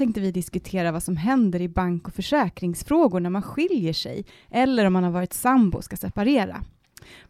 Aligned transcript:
tänkte 0.00 0.20
vi 0.20 0.30
diskutera 0.30 0.92
vad 0.92 1.02
som 1.02 1.16
händer 1.16 1.60
i 1.60 1.68
bank 1.68 2.08
och 2.08 2.14
försäkringsfrågor 2.14 3.20
när 3.20 3.30
man 3.30 3.42
skiljer 3.42 3.92
sig 3.92 4.24
eller 4.50 4.84
om 4.84 4.92
man 4.92 5.04
har 5.04 5.10
varit 5.10 5.32
sambo 5.32 5.78
och 5.78 5.84
ska 5.84 5.96
separera. 5.96 6.62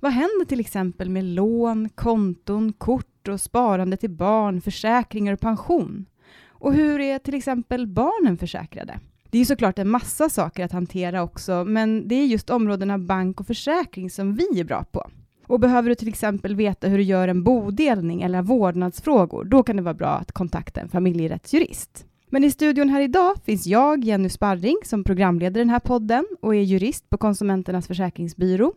Vad 0.01 0.13
händer 0.13 0.45
till 0.45 0.61
exempel 0.61 1.11
med 1.11 1.25
lån, 1.25 1.89
konton, 1.89 2.73
kort 2.73 3.29
och 3.29 3.41
sparande 3.41 3.97
till 3.97 4.11
barn, 4.11 4.61
försäkringar 4.61 5.33
och 5.33 5.41
pension? 5.41 6.07
Och 6.49 6.75
hur 6.75 7.01
är 7.01 7.19
till 7.19 7.35
exempel 7.35 7.87
barnen 7.87 8.39
försäkrade? 8.39 9.01
Det 9.31 9.39
är 9.39 9.45
såklart 9.45 9.79
en 9.79 9.89
massa 9.89 10.29
saker 10.29 10.65
att 10.65 10.73
hantera 10.73 11.23
också, 11.23 11.65
men 11.65 12.09
det 12.09 12.15
är 12.15 12.27
just 12.27 12.51
områdena 12.51 12.99
bank 12.99 13.41
och 13.41 13.47
försäkring 13.47 14.11
som 14.11 14.35
vi 14.35 14.61
är 14.61 14.65
bra 14.65 14.85
på. 14.85 15.11
Och 15.47 15.61
behöver 15.61 15.89
du 15.89 15.95
till 15.95 16.09
exempel 16.09 16.55
veta 16.55 16.89
hur 16.89 16.99
du 16.99 17.05
gör 17.05 17.29
en 17.29 17.45
bodelning 17.45 18.23
eller 18.23 18.43
vårdnadsfrågor, 18.43 19.45
då 19.45 19.63
kan 19.63 19.77
det 19.77 19.83
vara 19.83 19.95
bra 19.95 20.11
att 20.11 20.33
kontakta 20.33 20.81
en 20.81 20.89
familjerättsjurist. 20.89 22.07
Men 22.33 22.45
i 22.45 22.51
studion 22.51 22.89
här 22.89 23.01
idag 23.01 23.37
finns 23.45 23.67
jag, 23.67 24.05
Jenny 24.05 24.29
Sparring, 24.29 24.77
som 24.85 25.05
programleder 25.05 25.61
den 25.61 25.71
här 25.71 25.81
podden 25.81 26.27
och 26.41 26.55
är 26.55 26.61
jurist 26.61 27.11
på 27.11 27.19
Konsumenternas 27.19 27.87
försäkringsbyrå. 27.87 28.73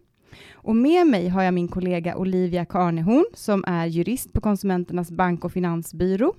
Och 0.54 0.76
med 0.76 1.08
mig 1.08 1.28
har 1.28 1.44
jag 1.44 1.54
min 1.54 1.68
kollega 1.68 2.16
Olivia 2.16 2.66
Karnehorn 2.66 3.26
som 3.34 3.64
är 3.68 3.86
jurist 3.86 4.34
på 4.34 4.42
Konsumenternas 4.42 5.12
bank 5.12 5.46
och 5.46 5.52
finansbyrå 5.52 6.34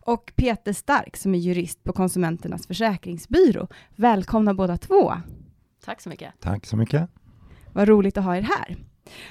och 0.00 0.32
Peter 0.36 0.72
Stark 0.72 1.16
som 1.16 1.34
är 1.34 1.38
jurist 1.38 1.84
på 1.84 1.92
Konsumenternas 1.92 2.66
försäkringsbyrå. 2.66 3.68
Välkomna 3.96 4.54
båda 4.54 4.76
två. 4.76 5.12
Tack 5.84 6.00
så 6.00 6.08
mycket. 6.08 6.32
Tack 6.40 6.66
så 6.66 6.76
mycket. 6.76 7.10
Vad 7.72 7.88
roligt 7.88 8.18
att 8.18 8.24
ha 8.24 8.36
er 8.36 8.42
här. 8.42 8.76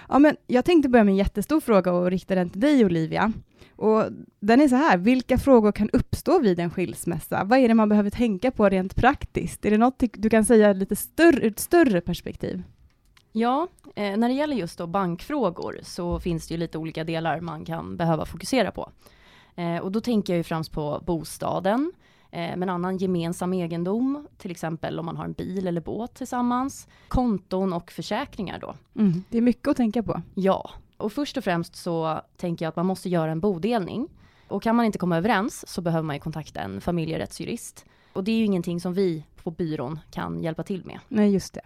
Ja, 0.09 0.19
men 0.19 0.37
jag 0.47 0.65
tänkte 0.65 0.89
börja 0.89 1.03
med 1.03 1.11
en 1.11 1.17
jättestor 1.17 1.59
fråga 1.59 1.91
och 1.93 2.11
rikta 2.11 2.35
den 2.35 2.49
till 2.49 2.61
dig 2.61 2.85
Olivia. 2.85 3.33
Och 3.75 4.03
den 4.39 4.61
är 4.61 4.67
så 4.67 4.75
här, 4.75 4.97
vilka 4.97 5.37
frågor 5.37 5.71
kan 5.71 5.89
uppstå 5.89 6.39
vid 6.39 6.59
en 6.59 6.69
skilsmässa? 6.69 7.43
Vad 7.43 7.59
är 7.59 7.67
det 7.67 7.73
man 7.73 7.89
behöver 7.89 8.09
tänka 8.09 8.51
på 8.51 8.69
rent 8.69 8.95
praktiskt? 8.95 9.65
Är 9.65 9.71
det 9.71 9.77
något 9.77 10.03
du 10.13 10.29
kan 10.29 10.45
säga 10.45 10.73
lite 10.73 10.95
större, 10.95 11.45
ur 11.45 11.51
ett 11.51 11.59
större 11.59 12.01
perspektiv? 12.01 12.63
Ja, 13.31 13.67
eh, 13.95 14.17
när 14.17 14.27
det 14.27 14.33
gäller 14.33 14.55
just 14.55 14.77
då 14.77 14.87
bankfrågor 14.87 15.79
så 15.83 16.19
finns 16.19 16.47
det 16.47 16.53
ju 16.53 16.57
lite 16.57 16.77
olika 16.77 17.03
delar 17.03 17.39
man 17.41 17.65
kan 17.65 17.97
behöva 17.97 18.25
fokusera 18.25 18.71
på. 18.71 18.91
Eh, 19.55 19.77
och 19.77 19.91
då 19.91 20.01
tänker 20.01 20.33
jag 20.33 20.37
ju 20.37 20.43
främst 20.43 20.71
på 20.71 21.01
bostaden, 21.05 21.91
eh, 22.33 22.57
men 22.57 22.69
annan 22.69 22.97
gemensam 22.97 23.53
egendom, 23.53 24.27
till 24.37 24.51
exempel 24.51 24.99
om 24.99 25.05
man 25.05 25.17
har 25.17 25.25
en 25.25 25.33
bil 25.33 25.67
eller 25.67 25.81
båt 25.81 26.13
tillsammans, 26.13 26.87
konton 27.07 27.73
och 27.73 27.91
försäkringar 27.91 28.59
då. 28.59 28.75
Mm, 28.95 29.23
det 29.29 29.37
är 29.37 29.41
mycket 29.41 29.67
att 29.67 29.77
tänka 29.77 30.03
på. 30.03 30.21
Ja, 30.33 30.69
och 30.97 31.13
först 31.13 31.37
och 31.37 31.43
främst 31.43 31.75
så 31.75 32.21
tänker 32.37 32.65
jag 32.65 32.69
att 32.69 32.75
man 32.75 32.85
måste 32.85 33.09
göra 33.09 33.31
en 33.31 33.39
bodelning. 33.39 34.07
Och 34.47 34.63
kan 34.63 34.75
man 34.75 34.85
inte 34.85 34.97
komma 34.97 35.17
överens 35.17 35.67
så 35.67 35.81
behöver 35.81 36.03
man 36.03 36.15
ju 36.15 36.19
kontakta 36.19 36.61
en 36.61 36.81
familjerättsjurist. 36.81 37.85
Och 38.13 38.23
det 38.23 38.31
är 38.31 38.35
ju 38.35 38.45
ingenting 38.45 38.79
som 38.79 38.93
vi 38.93 39.25
på 39.43 39.51
byrån 39.51 39.99
kan 40.11 40.43
hjälpa 40.43 40.63
till 40.63 40.85
med. 40.85 40.99
Nej, 41.07 41.33
just 41.33 41.53
det. 41.53 41.61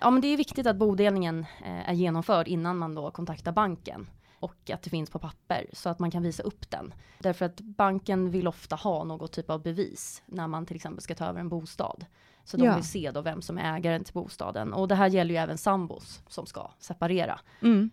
Ja, 0.00 0.10
men 0.10 0.20
det 0.20 0.28
är 0.28 0.36
viktigt 0.36 0.66
att 0.66 0.76
bodelningen 0.76 1.46
eh, 1.64 1.88
är 1.88 1.92
genomförd 1.92 2.48
innan 2.48 2.78
man 2.78 2.94
då 2.94 3.10
kontaktar 3.10 3.52
banken 3.52 4.06
och 4.40 4.70
att 4.72 4.82
det 4.82 4.90
finns 4.90 5.10
på 5.10 5.18
papper 5.18 5.66
så 5.72 5.88
att 5.88 5.98
man 5.98 6.10
kan 6.10 6.22
visa 6.22 6.42
upp 6.42 6.70
den. 6.70 6.94
Därför 7.18 7.44
att 7.46 7.60
banken 7.60 8.30
vill 8.30 8.48
ofta 8.48 8.76
ha 8.76 9.04
något 9.04 9.32
typ 9.32 9.50
av 9.50 9.62
bevis 9.62 10.22
när 10.26 10.46
man 10.46 10.66
till 10.66 10.76
exempel 10.76 11.02
ska 11.02 11.14
ta 11.14 11.24
över 11.26 11.40
en 11.40 11.48
bostad. 11.48 12.06
Så 12.44 12.56
de 12.56 12.64
Ja. 12.64 12.74
vill 12.74 12.84
se 12.84 13.10
då 13.10 13.20
vem 13.20 13.42
som 13.42 13.58
är 13.58 13.76
ägaren 13.76 14.04
till 14.04 14.14
bostaden. 14.14 14.72
Och 14.72 14.88
det 14.88 14.94
här 14.94 15.06
gäller 15.08 15.34
ju 15.34 15.38
även 15.40 15.58
sambos 15.58 16.22
som 16.28 16.46
ska 16.46 16.70
separera. 16.78 17.40
Mm. 17.62 17.90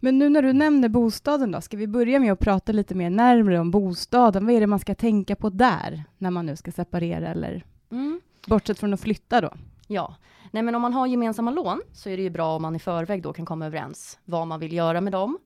Men 0.00 0.18
nu 0.18 0.28
när 0.28 0.42
du 0.42 0.52
nämner 0.52 0.88
bostaden 0.88 1.50
då, 1.52 1.60
ska 1.60 1.76
vi 1.76 1.86
börja 1.86 2.20
med 2.20 2.32
att 2.32 2.38
prata 2.38 2.72
lite 2.72 2.94
mer 2.94 3.10
närmare 3.10 3.58
om 3.60 3.70
bostaden? 3.70 4.46
Vad 4.46 4.54
är 4.54 4.60
det 4.60 4.66
man 4.66 4.78
ska 4.78 4.94
tänka 4.94 5.36
på 5.36 5.50
där, 5.50 6.04
när 6.18 6.30
man 6.30 6.46
nu 6.46 6.56
ska 6.56 6.72
separera 6.72 7.28
eller 7.28 7.64
Mm. 7.90 8.20
bortsett 8.46 8.78
från 8.78 8.94
att 8.94 9.00
flytta 9.00 9.40
då? 9.40 9.50
Ja, 9.86 10.14
nej 10.50 10.62
men 10.62 10.74
om 10.74 10.82
man 10.82 10.92
har 10.92 11.06
gemensamma 11.06 11.50
lån 11.50 11.80
så 11.92 12.08
är 12.10 12.16
det 12.16 12.22
ju 12.22 12.30
bra 12.30 12.56
om 12.56 12.62
man 12.62 12.76
i 12.76 12.78
förväg 12.78 13.22
då 13.22 13.32
kan 13.32 13.46
komma 13.46 13.66
överens 13.66 14.18
vad 14.24 14.46
man 14.46 14.60
vill 14.60 14.72
göra 14.72 15.00
med 15.00 15.12
dem. 15.12 15.38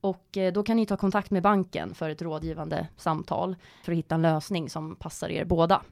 Och 0.00 0.36
eh, 0.36 0.52
då 0.52 0.62
kan 0.62 0.76
ni 0.76 0.86
ta 0.86 0.96
kontakt 0.96 1.30
med 1.30 1.42
banken 1.42 1.94
för 1.94 2.10
ett 2.10 2.22
rådgivande 2.22 2.88
samtal 2.96 3.56
för 3.84 3.92
att 3.92 3.98
hitta 3.98 4.14
en 4.14 4.22
lösning 4.22 4.70
som 4.70 4.96
passar 4.96 5.28
er 5.28 5.44
båda. 5.44 5.82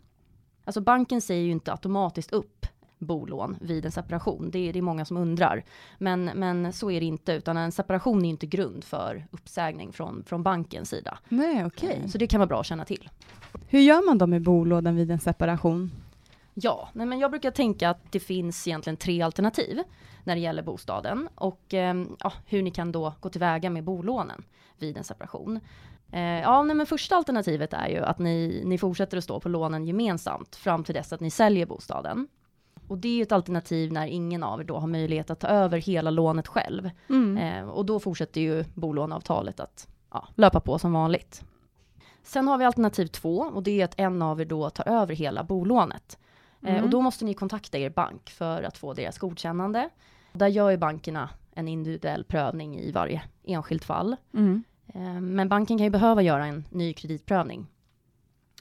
Alltså 0.64 0.80
banken 0.80 1.20
säger 1.20 1.42
ju 1.42 1.50
inte 1.50 1.72
automatiskt 1.72 2.32
upp 2.32 2.66
bolån 2.98 3.56
vid 3.60 3.84
en 3.84 3.92
separation. 3.92 4.50
Det 4.50 4.68
är, 4.68 4.72
det 4.72 4.78
är 4.78 4.82
många 4.82 5.04
som 5.04 5.16
undrar. 5.16 5.64
Men, 5.98 6.24
men 6.24 6.72
så 6.72 6.90
är 6.90 7.00
det 7.00 7.06
inte, 7.06 7.32
utan 7.32 7.56
en 7.56 7.72
separation 7.72 8.24
är 8.24 8.28
inte 8.28 8.46
grund 8.46 8.84
för 8.84 9.26
uppsägning 9.30 9.92
från, 9.92 10.24
från 10.26 10.42
bankens 10.42 10.88
sida. 10.90 11.18
Nej, 11.28 11.66
okej. 11.66 12.02
Så 12.08 12.18
det 12.18 12.26
kan 12.26 12.40
vara 12.40 12.48
bra 12.48 12.60
att 12.60 12.66
känna 12.66 12.84
till. 12.84 13.08
Hur 13.68 13.80
gör 13.80 14.06
man 14.06 14.18
då 14.18 14.26
med 14.26 14.42
bolåden 14.42 14.96
vid 14.96 15.10
en 15.10 15.20
separation? 15.20 15.90
Ja, 16.54 16.88
nej 16.92 17.06
men 17.06 17.18
jag 17.18 17.30
brukar 17.30 17.50
tänka 17.50 17.90
att 17.90 18.12
det 18.12 18.20
finns 18.20 18.68
egentligen 18.68 18.96
tre 18.96 19.22
alternativ 19.22 19.82
när 20.24 20.34
det 20.34 20.40
gäller 20.40 20.62
bostaden 20.62 21.28
och 21.34 21.74
eh, 21.74 22.04
ja, 22.20 22.32
hur 22.46 22.62
ni 22.62 22.70
kan 22.70 22.92
då 22.92 23.14
gå 23.20 23.28
tillväga 23.28 23.70
med 23.70 23.84
bolånen 23.84 24.44
vid 24.78 24.96
en 24.96 25.04
separation. 25.04 25.60
Eh, 26.12 26.20
ja, 26.20 26.62
nej 26.62 26.76
men 26.76 26.86
första 26.86 27.16
alternativet 27.16 27.72
är 27.72 27.88
ju 27.88 27.98
att 27.98 28.18
ni, 28.18 28.62
ni 28.64 28.78
fortsätter 28.78 29.18
att 29.18 29.24
stå 29.24 29.40
på 29.40 29.48
lånen 29.48 29.84
gemensamt 29.84 30.56
fram 30.56 30.84
till 30.84 30.94
dess 30.94 31.12
att 31.12 31.20
ni 31.20 31.30
säljer 31.30 31.66
bostaden. 31.66 32.28
Och 32.88 32.98
det 32.98 33.08
är 33.08 33.16
ju 33.16 33.22
ett 33.22 33.32
alternativ 33.32 33.92
när 33.92 34.06
ingen 34.06 34.42
av 34.42 34.60
er 34.60 34.64
då 34.64 34.78
har 34.78 34.86
möjlighet 34.86 35.30
att 35.30 35.40
ta 35.40 35.48
över 35.48 35.78
hela 35.78 36.10
lånet 36.10 36.48
själv. 36.48 36.90
Mm. 37.08 37.36
Eh, 37.36 37.68
och 37.68 37.86
då 37.86 38.00
fortsätter 38.00 38.40
ju 38.40 38.64
bolåneavtalet 38.74 39.60
att 39.60 39.88
ja, 40.10 40.28
löpa 40.34 40.60
på 40.60 40.78
som 40.78 40.92
vanligt. 40.92 41.44
Sen 42.22 42.48
har 42.48 42.58
vi 42.58 42.64
alternativ 42.64 43.06
två 43.06 43.38
och 43.38 43.62
det 43.62 43.80
är 43.80 43.84
att 43.84 44.00
en 44.00 44.22
av 44.22 44.40
er 44.40 44.44
då 44.44 44.70
tar 44.70 44.88
över 44.88 45.14
hela 45.14 45.44
bolånet. 45.44 46.18
Eh, 46.64 46.70
Mm. 46.72 46.84
och 46.84 46.90
då 46.90 47.00
måste 47.00 47.24
ni 47.24 47.34
kontakta 47.34 47.78
er 47.78 47.90
bank 47.90 48.30
för 48.30 48.62
att 48.62 48.78
få 48.78 48.94
deras 48.94 49.18
godkännande. 49.18 49.88
Där 50.32 50.46
gör 50.48 50.70
ju 50.70 50.76
bankerna 50.76 51.28
en 51.54 51.68
individuell 51.68 52.24
prövning 52.24 52.78
i 52.80 52.92
varje 52.92 53.22
enskilt 53.44 53.84
fall. 53.84 54.16
Mm. 54.34 54.64
Eh, 54.94 55.20
men 55.20 55.48
banken 55.48 55.78
kan 55.78 55.84
ju 55.84 55.90
behöva 55.90 56.22
göra 56.22 56.46
en 56.46 56.64
ny 56.70 56.92
kreditprövning. 56.92 57.66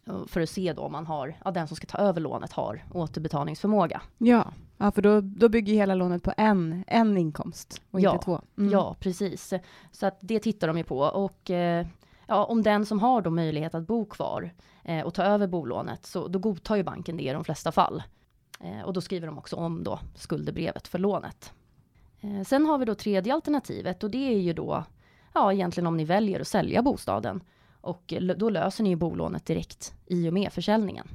eh, 0.08 0.26
För 0.28 0.42
att 0.42 0.50
se 0.50 0.74
då 0.74 0.82
om 0.82 0.92
man 0.92 1.06
har, 1.06 1.38
ja, 1.46 1.52
den 1.52 1.68
som 1.68 1.78
ska 1.78 1.88
ta 1.88 1.98
över 1.98 2.22
lånet 2.22 2.52
har 2.52 2.84
återbetalningsförmåga. 2.94 4.02
Ja. 4.18 4.54
ja, 4.78 4.92
för 4.92 5.02
då, 5.02 5.22
då 5.22 5.50
bygger 5.50 5.74
hela 5.74 5.96
lånet 5.96 6.24
på 6.24 6.34
en, 6.38 6.84
en 6.88 7.18
inkomst 7.18 7.82
och 7.92 8.02
Ja, 8.02 8.14
inte 8.14 8.26
två. 8.26 8.42
Mm. 8.58 8.72
Ja, 8.72 8.96
precis. 9.00 9.54
Så 9.92 10.06
att 10.06 10.18
det 10.22 10.40
tittar 10.40 10.68
de 10.68 10.78
ju 10.78 10.84
på. 10.84 11.00
Och 11.00 11.52
eh, 11.52 11.88
ja, 12.28 12.44
om 12.46 12.64
den 12.64 12.86
som 12.86 13.00
har 13.00 13.22
då 13.22 13.30
möjlighet 13.30 13.76
att 13.76 13.88
bo 13.88 14.06
kvar 14.06 14.54
eh, 14.84 15.06
och 15.06 15.14
ta 15.14 15.24
över 15.24 15.48
bolånet, 15.48 16.06
så 16.06 16.28
då 16.28 16.40
godtar 16.40 16.76
ju 16.76 16.84
banken 16.84 17.18
det 17.18 17.24
i 17.24 17.34
de 17.34 17.44
flesta 17.44 17.72
fall. 17.72 18.04
Eh, 18.60 18.82
och 18.82 18.94
då 18.94 19.02
skriver 19.02 19.28
de 19.28 19.38
också 19.38 19.56
om 19.56 19.84
då 19.84 20.00
skuldebrevet 20.16 20.88
för 20.88 21.00
lånet. 21.00 21.54
Eh, 22.22 22.44
sen 22.44 22.66
har 22.66 22.78
vi 22.78 22.86
då 22.86 22.96
tredje 22.96 23.34
alternativet 23.34 24.04
och 24.04 24.12
det 24.12 24.34
är 24.34 24.40
ju 24.40 24.54
då, 24.54 24.84
ja 25.34 25.54
egentligen 25.54 25.88
om 25.88 25.98
ni 25.98 26.06
väljer 26.06 26.40
att 26.40 26.48
sälja 26.48 26.82
bostaden. 26.82 27.44
Och 27.82 28.14
l- 28.14 28.36
då 28.38 28.50
löser 28.50 28.84
ni 28.84 28.90
ju 28.90 28.96
bolånet 28.96 29.46
direkt 29.46 29.94
i 30.06 30.30
och 30.30 30.34
med 30.34 30.54
försäljningen. 30.54 31.08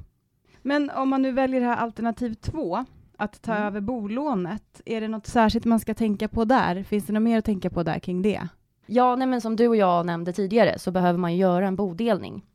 Men 0.61 0.89
om 0.89 1.09
man 1.09 1.21
nu 1.21 1.31
väljer 1.31 1.59
det 1.59 1.65
här 1.65 1.75
alternativ 1.77 2.33
två, 2.33 2.85
att 3.17 3.41
ta 3.41 3.51
Mm. 3.51 3.67
över 3.67 3.81
bolånet, 3.81 4.81
är 4.85 5.01
det 5.01 5.07
något 5.07 5.27
särskilt 5.27 5.65
man 5.65 5.79
ska 5.79 5.93
tänka 5.93 6.27
på 6.27 6.45
där? 6.45 6.83
Finns 6.83 7.05
det 7.05 7.13
något 7.13 7.23
mer 7.23 7.39
att 7.39 7.45
tänka 7.45 7.69
på 7.69 7.83
där 7.83 7.99
kring 7.99 8.21
det? 8.21 8.47
Ja, 8.91 9.15
nej 9.15 9.27
men 9.27 9.41
som 9.41 9.55
du 9.55 9.67
och 9.67 9.75
jag 9.75 10.05
nämnde 10.05 10.33
tidigare 10.33 10.79
så 10.79 10.91
behöver 10.91 11.19
man 11.19 11.33
ju 11.33 11.39
göra 11.39 11.67
en 11.67 11.75
bodelning. 11.75 12.45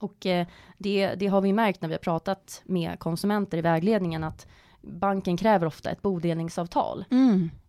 Och 0.00 0.26
eh, 0.26 0.46
det, 0.78 1.14
det 1.14 1.26
har 1.26 1.40
vi 1.40 1.52
märkt 1.52 1.82
när 1.82 1.88
vi 1.88 1.94
har 1.94 1.98
pratat 1.98 2.62
med 2.64 2.98
konsumenter 2.98 3.58
i 3.58 3.60
vägledningen 3.60 4.24
att 4.24 4.46
banken 4.82 5.36
kräver 5.36 5.66
ofta 5.66 5.90
ett 5.90 6.02
bodelningsavtal. 6.02 7.04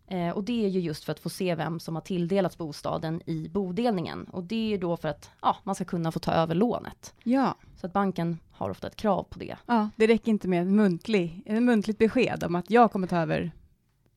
Eh, 0.06 0.30
och 0.30 0.44
det 0.44 0.64
är 0.64 0.68
ju 0.68 0.80
just 0.80 1.04
för 1.04 1.12
att 1.12 1.20
få 1.20 1.28
se 1.28 1.54
vem 1.54 1.80
som 1.80 1.94
har 1.94 2.02
tilldelats 2.02 2.58
bostaden 2.58 3.22
i 3.26 3.48
bodelningen. 3.48 4.24
Och 4.24 4.44
det 4.44 4.54
är 4.54 4.68
ju 4.68 4.78
då 4.78 4.96
för 4.96 5.08
att 5.08 5.30
ja, 5.42 5.56
man 5.62 5.74
ska 5.74 5.84
kunna 5.84 6.12
få 6.12 6.18
ta 6.18 6.32
över 6.32 6.54
lånet. 6.54 7.14
Ja. 7.24 7.54
Så 7.76 7.86
att 7.86 7.92
banken 7.92 8.38
har 8.50 8.70
ofta 8.70 8.86
ett 8.86 8.96
krav 8.96 9.22
på 9.22 9.38
det. 9.38 9.56
ja, 9.66 9.90
det 9.96 10.06
räcker 10.06 10.30
inte 10.30 10.48
med 10.48 10.60
en 10.60 10.76
muntlig, 10.76 11.42
en 11.46 11.64
muntligt 11.64 11.98
besked 11.98 12.44
om 12.44 12.54
att 12.54 12.70
jag 12.70 12.92
kommer 12.92 13.06
ta 13.06 13.16
över 13.16 13.52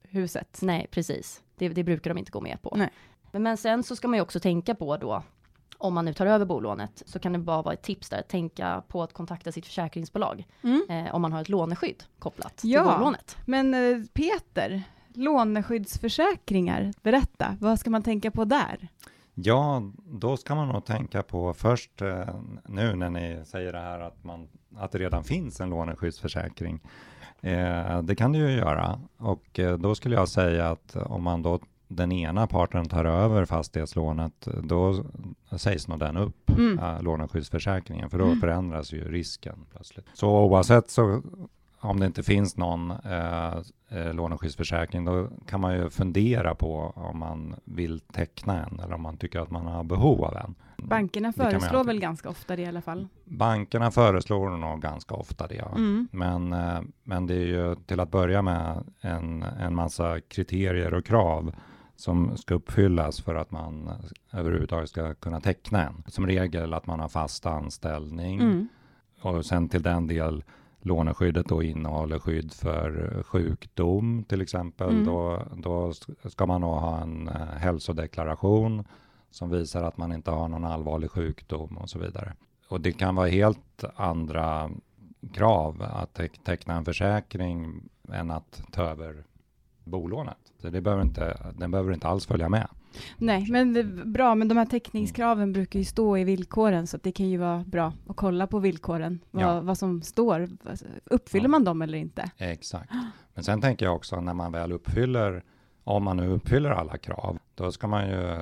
huset. 0.01 0.59
Nej, 0.61 0.87
precis. 0.91 1.41
Det, 1.55 1.69
det 1.69 1.83
brukar 1.83 2.09
de 2.09 2.17
inte 2.17 2.31
gå 2.31 2.41
med 2.41 2.61
på. 2.61 2.73
Nej. 2.77 2.89
Men, 3.31 3.57
sen 3.57 3.83
så 3.83 3.95
ska 3.95 4.07
man 4.07 4.17
ju 4.17 4.21
också 4.21 4.39
tänka 4.39 4.75
på 4.75 4.97
då, 4.97 5.23
om 5.77 5.93
man 5.93 6.05
nu 6.05 6.13
tar 6.13 6.25
över 6.25 6.45
bolånet, 6.45 7.03
så 7.05 7.19
kan 7.19 7.33
det 7.33 7.39
bara 7.39 7.61
vara 7.61 7.73
ett 7.73 7.81
tips 7.81 8.09
där, 8.09 8.19
att 8.19 8.29
tänka 8.29 8.83
på 8.87 9.03
att 9.03 9.13
kontakta 9.13 9.51
sitt 9.51 9.65
försäkringsbolag, 9.65 10.47
Mm. 10.63 10.85
eh, 10.89 11.15
om 11.15 11.21
man 11.21 11.33
har 11.33 11.41
ett 11.41 11.49
låneskydd 11.49 12.03
kopplat 12.19 12.61
Ja. 12.63 12.83
till 12.83 12.97
bolånet. 12.97 13.37
Men 13.45 13.73
eh, 13.73 14.03
Peter, 14.13 14.83
låneskyddsförsäkringar, 15.13 16.91
berätta, 17.01 17.55
vad 17.59 17.79
ska 17.79 17.89
man 17.89 18.03
tänka 18.03 18.31
på 18.31 18.45
där? 18.45 18.87
Ja, 19.33 19.81
då 20.05 20.37
ska 20.37 20.55
man 20.55 20.67
nog 20.67 20.85
tänka 20.85 21.23
på 21.23 21.53
först 21.53 22.01
eh, 22.01 22.35
nu 22.67 22.95
när 22.95 23.09
ni 23.09 23.41
säger 23.45 23.73
det 23.73 23.79
här 23.79 23.99
att, 23.99 24.23
man, 24.23 24.47
att 24.77 24.91
det 24.91 24.97
redan 24.99 25.23
finns 25.23 25.61
en 25.61 25.69
låneskyddsförsäkring. 25.69 26.79
Eh, 27.41 28.01
det 28.01 28.15
kan 28.15 28.31
det 28.31 28.37
ju 28.37 28.51
göra 28.51 28.99
och 29.17 29.59
eh, 29.59 29.77
då 29.77 29.95
skulle 29.95 30.15
jag 30.15 30.27
säga 30.29 30.69
att 30.69 30.95
om 30.95 31.23
man 31.23 31.41
då 31.41 31.59
den 31.95 32.11
ena 32.11 32.47
parten 32.47 32.85
tar 32.89 33.05
över 33.05 33.45
fastighetslånet, 33.45 34.47
då 34.63 35.03
sägs 35.57 35.87
nog 35.87 35.99
den 35.99 36.17
upp. 36.17 36.49
Mm. 36.49 36.79
äh, 36.79 37.01
låneskyddsförsäkringen, 37.01 38.09
för 38.09 38.17
då 38.17 38.25
Mm. 38.25 38.39
förändras 38.39 38.93
ju 38.93 39.11
risken 39.11 39.55
plötsligt. 39.71 40.05
Så 40.13 40.29
oavsett 40.29 40.89
så 40.89 41.21
om 41.79 41.99
det 41.99 42.05
inte 42.05 42.23
finns 42.23 42.57
någon 42.57 42.91
eh, 42.91 43.57
eh, 43.89 44.13
låneskyddsförsäkring, 44.13 45.05
då 45.05 45.27
kan 45.45 45.61
man 45.61 45.75
ju 45.75 45.89
fundera 45.89 46.55
på 46.55 46.93
om 46.95 47.19
man 47.19 47.55
vill 47.63 47.99
teckna 47.99 48.65
en 48.65 48.79
eller 48.79 48.93
om 48.93 49.01
man 49.01 49.17
tycker 49.17 49.39
att 49.39 49.51
man 49.51 49.65
har 49.65 49.83
behov 49.83 50.23
av 50.23 50.37
en. 50.37 50.55
Bankerna 50.77 51.33
föreslår 51.33 51.83
väl 51.83 51.99
ganska 51.99 52.29
ofta 52.29 52.55
det 52.55 52.61
i 52.61 52.65
alla 52.65 52.81
fall. 52.81 53.07
Bankerna 53.25 53.91
föreslår 53.91 54.49
nog 54.49 54.81
ganska 54.81 55.15
ofta 55.15 55.47
det. 55.47 55.55
Ja. 55.55 55.71
Mm. 55.75 56.07
Men, 56.11 56.53
eh, 56.53 56.81
men 57.03 57.27
det 57.27 57.33
är 57.33 57.45
ju 57.45 57.75
till 57.75 57.99
att 57.99 58.11
börja 58.11 58.41
med 58.41 58.83
en, 59.01 59.43
en 59.43 59.75
massa 59.75 60.19
kriterier 60.21 60.93
och 60.93 61.05
krav 61.05 61.53
som 62.01 62.37
ska 62.37 62.53
uppfyllas 62.53 63.21
för 63.21 63.35
att 63.35 63.51
man 63.51 63.89
överhuvudtaget 64.31 64.89
ska 64.89 65.13
kunna 65.13 65.41
teckna 65.41 65.87
en. 65.87 66.03
Som 66.07 66.27
regel 66.27 66.73
att 66.73 66.85
man 66.87 66.99
har 66.99 67.09
fast 67.09 67.45
anställning 67.45 68.39
Mm. 68.41 68.67
och 69.21 69.45
sen 69.45 69.69
till 69.69 69.83
den 69.83 70.07
del 70.07 70.43
låneskyddet 70.81 71.45
då 71.47 71.63
innehåller 71.63 72.19
skydd 72.19 72.53
för 72.53 73.23
sjukdom 73.23 74.23
till 74.23 74.41
exempel. 74.41 74.89
Mm. 74.89 75.05
Då, 75.05 75.43
då 75.55 75.93
ska 76.29 76.45
man 76.45 76.61
nog 76.61 76.73
ha 76.73 77.01
en 77.01 77.27
eh, 77.27 77.35
hälsodeklaration 77.35 78.83
som 79.31 79.49
visar 79.49 79.83
att 79.83 79.97
man 79.97 80.11
inte 80.13 80.31
har 80.31 80.47
någon 80.47 80.65
allvarlig 80.65 81.11
sjukdom 81.11 81.77
och 81.77 81.89
så 81.89 81.99
vidare. 81.99 82.33
Och 82.67 82.81
det 82.81 82.91
kan 82.91 83.15
vara 83.15 83.27
helt 83.27 83.83
andra 83.95 84.69
krav 85.33 85.81
att 85.81 86.13
te- 86.13 86.27
teckna 86.45 86.73
en 86.75 86.85
försäkring 86.85 87.81
än 88.13 88.31
att 88.31 88.61
ta 88.71 88.83
över 88.83 89.23
bolånet. 89.91 90.37
Så 90.61 90.69
det 90.69 90.81
behöver 90.81 91.03
inte, 91.03 91.37
den 91.57 91.71
behöver 91.71 91.93
inte 91.93 92.07
alls 92.07 92.25
följa 92.25 92.49
med. 92.49 92.67
Nej, 93.17 93.47
men 93.51 93.73
bra, 94.13 94.35
men 94.35 94.47
de 94.47 94.57
här 94.57 94.65
täckningskraven 94.65 95.53
brukar 95.53 95.79
ju 95.79 95.85
stå 95.85 96.17
i 96.17 96.23
villkoren, 96.23 96.87
så 96.87 96.97
att 96.97 97.03
det 97.03 97.11
kan 97.11 97.29
ju 97.29 97.37
vara 97.37 97.63
bra 97.67 97.93
att 98.09 98.15
kolla 98.15 98.47
på 98.47 98.59
villkoren, 98.59 99.19
vad, 99.31 99.43
Ja. 99.43 99.61
vad 99.61 99.77
som 99.77 100.01
står. 100.01 100.49
Uppfyller 101.05 101.45
Ja. 101.45 101.49
man 101.49 101.63
dem 101.63 101.81
eller 101.81 101.97
inte? 101.97 102.31
Exakt. 102.37 102.91
Men 103.33 103.43
sen 103.43 103.61
tänker 103.61 103.85
jag 103.85 103.95
också 103.95 104.21
när 104.21 104.33
man 104.33 104.51
väl 104.51 104.71
uppfyller, 104.71 105.43
om 105.83 106.03
man 106.03 106.17
nu 106.17 106.27
uppfyller 106.27 106.69
alla 106.69 106.97
krav, 106.97 107.37
då 107.55 107.71
ska 107.71 107.87
man 107.87 108.07
ju 108.09 108.39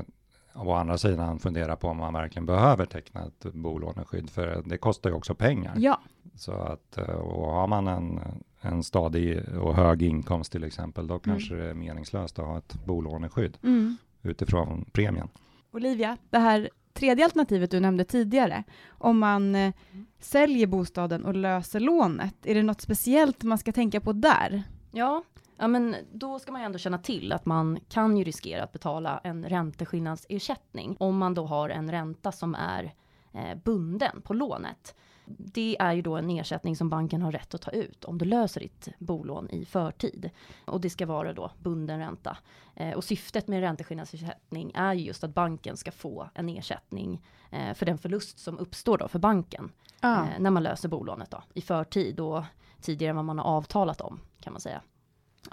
å 0.56 0.72
andra 0.74 0.98
sidan 0.98 1.40
fundera 1.40 1.76
på 1.76 1.88
om 1.88 1.98
man 1.98 2.14
verkligen 2.14 2.46
behöver 2.46 2.86
teckna 2.86 3.22
ett 3.26 3.54
bolåneskydd, 3.54 4.30
för 4.30 4.62
det 4.66 4.78
kostar 4.78 5.10
ju 5.10 5.16
också 5.16 5.36
pengar. 5.36 5.74
Ja, 5.78 6.00
Så 6.36 6.52
att, 6.52 6.98
och 6.98 7.52
har 7.52 7.68
man 7.68 7.88
en, 7.88 8.20
en 8.62 8.84
stadig 8.84 9.56
och 9.58 9.76
hög 9.76 10.02
inkomst 10.02 10.52
till 10.52 10.64
exempel, 10.64 11.08
då 11.08 11.20
kanske 11.20 11.56
det 11.56 11.70
är 11.70 11.74
meningslöst 11.74 12.40
att 12.40 12.46
ha 12.46 12.58
ett 12.58 12.86
bolåneskydd 12.86 13.58
mm. 13.64 13.98
utifrån 14.22 14.86
premien. 14.92 15.28
Olivia, 15.72 16.18
det 16.30 16.38
här 16.38 16.70
tredje 16.94 17.26
alternativet 17.26 17.72
du 17.72 17.80
nämnde 17.80 18.04
tidigare, 18.04 18.64
om 18.88 19.20
man 19.20 19.56
eh, 19.56 19.74
säljer 20.20 20.68
bostaden 20.68 21.26
och 21.26 21.36
löser 21.36 21.80
lånet, 21.80 22.36
är 22.44 22.56
det 22.56 22.64
något 22.64 22.82
speciellt 22.82 23.44
man 23.44 23.58
ska 23.58 23.72
tänka 23.72 24.02
på 24.02 24.14
där? 24.14 24.64
Ja, 24.92 25.24
ja, 25.58 25.68
men 25.68 25.96
då 26.12 26.40
ska 26.40 26.52
man 26.52 26.62
ju 26.62 26.66
ändå 26.66 26.78
känna 26.78 26.98
till 26.98 27.32
att 27.32 27.46
man 27.46 27.80
kan 27.90 28.18
ju 28.18 28.24
riskera 28.24 28.64
att 28.64 28.72
betala 28.72 29.22
en 29.24 29.46
ränteskillnadsersättning 29.46 30.96
om 31.00 31.18
man 31.18 31.34
då 31.34 31.46
har 31.46 31.70
en 31.70 31.92
ränta 31.92 32.32
som 32.32 32.56
är 32.56 32.94
eh, 33.34 33.58
bunden 33.64 34.22
på 34.22 34.34
lånet. 34.34 34.96
Det 35.38 35.78
är 35.80 35.94
ju 35.94 36.02
då 36.02 36.16
en 36.18 36.30
ersättning 36.30 36.76
som 36.76 36.90
banken 36.90 37.22
har 37.22 37.32
rätt 37.32 37.54
att 37.54 37.62
ta 37.62 37.72
ut 37.72 38.06
om 38.06 38.18
du 38.18 38.26
löser 38.26 38.60
ditt 38.62 38.88
bolån 39.00 39.50
i 39.50 39.66
förtid. 39.66 40.30
Och 40.66 40.82
det 40.82 40.90
ska 40.90 41.06
vara 41.06 41.34
då 41.34 41.52
bunden 41.60 42.00
ränta. 42.00 42.38
Eh, 42.76 42.94
och 42.94 43.04
syftet 43.04 43.48
med 43.48 43.60
ränteskillnadsersättning 43.62 44.72
är 44.76 44.94
ju 44.94 45.04
just 45.06 45.24
att 45.24 45.34
banken 45.34 45.78
ska 45.78 45.92
få 45.92 46.30
en 46.34 46.50
ersättning 46.50 47.22
eh, 47.52 47.74
för 47.74 47.86
den 47.86 47.98
förlust 47.98 48.40
som 48.40 48.58
uppstår 48.60 48.98
då 48.98 49.08
för 49.08 49.20
banken 49.20 49.72
Ja. 50.02 50.16
eh, 50.24 50.40
när 50.40 50.50
man 50.52 50.64
löser 50.64 50.90
bolånet 50.90 51.32
då 51.32 51.44
i 51.54 51.62
förtid 51.62 52.20
och 52.20 52.44
tidigare 52.82 53.10
än 53.10 53.16
vad 53.16 53.26
man 53.26 53.38
har 53.40 53.46
avtalat 53.46 54.02
om 54.02 54.20
kan 54.40 54.54
man 54.54 54.60
säga. 54.62 54.82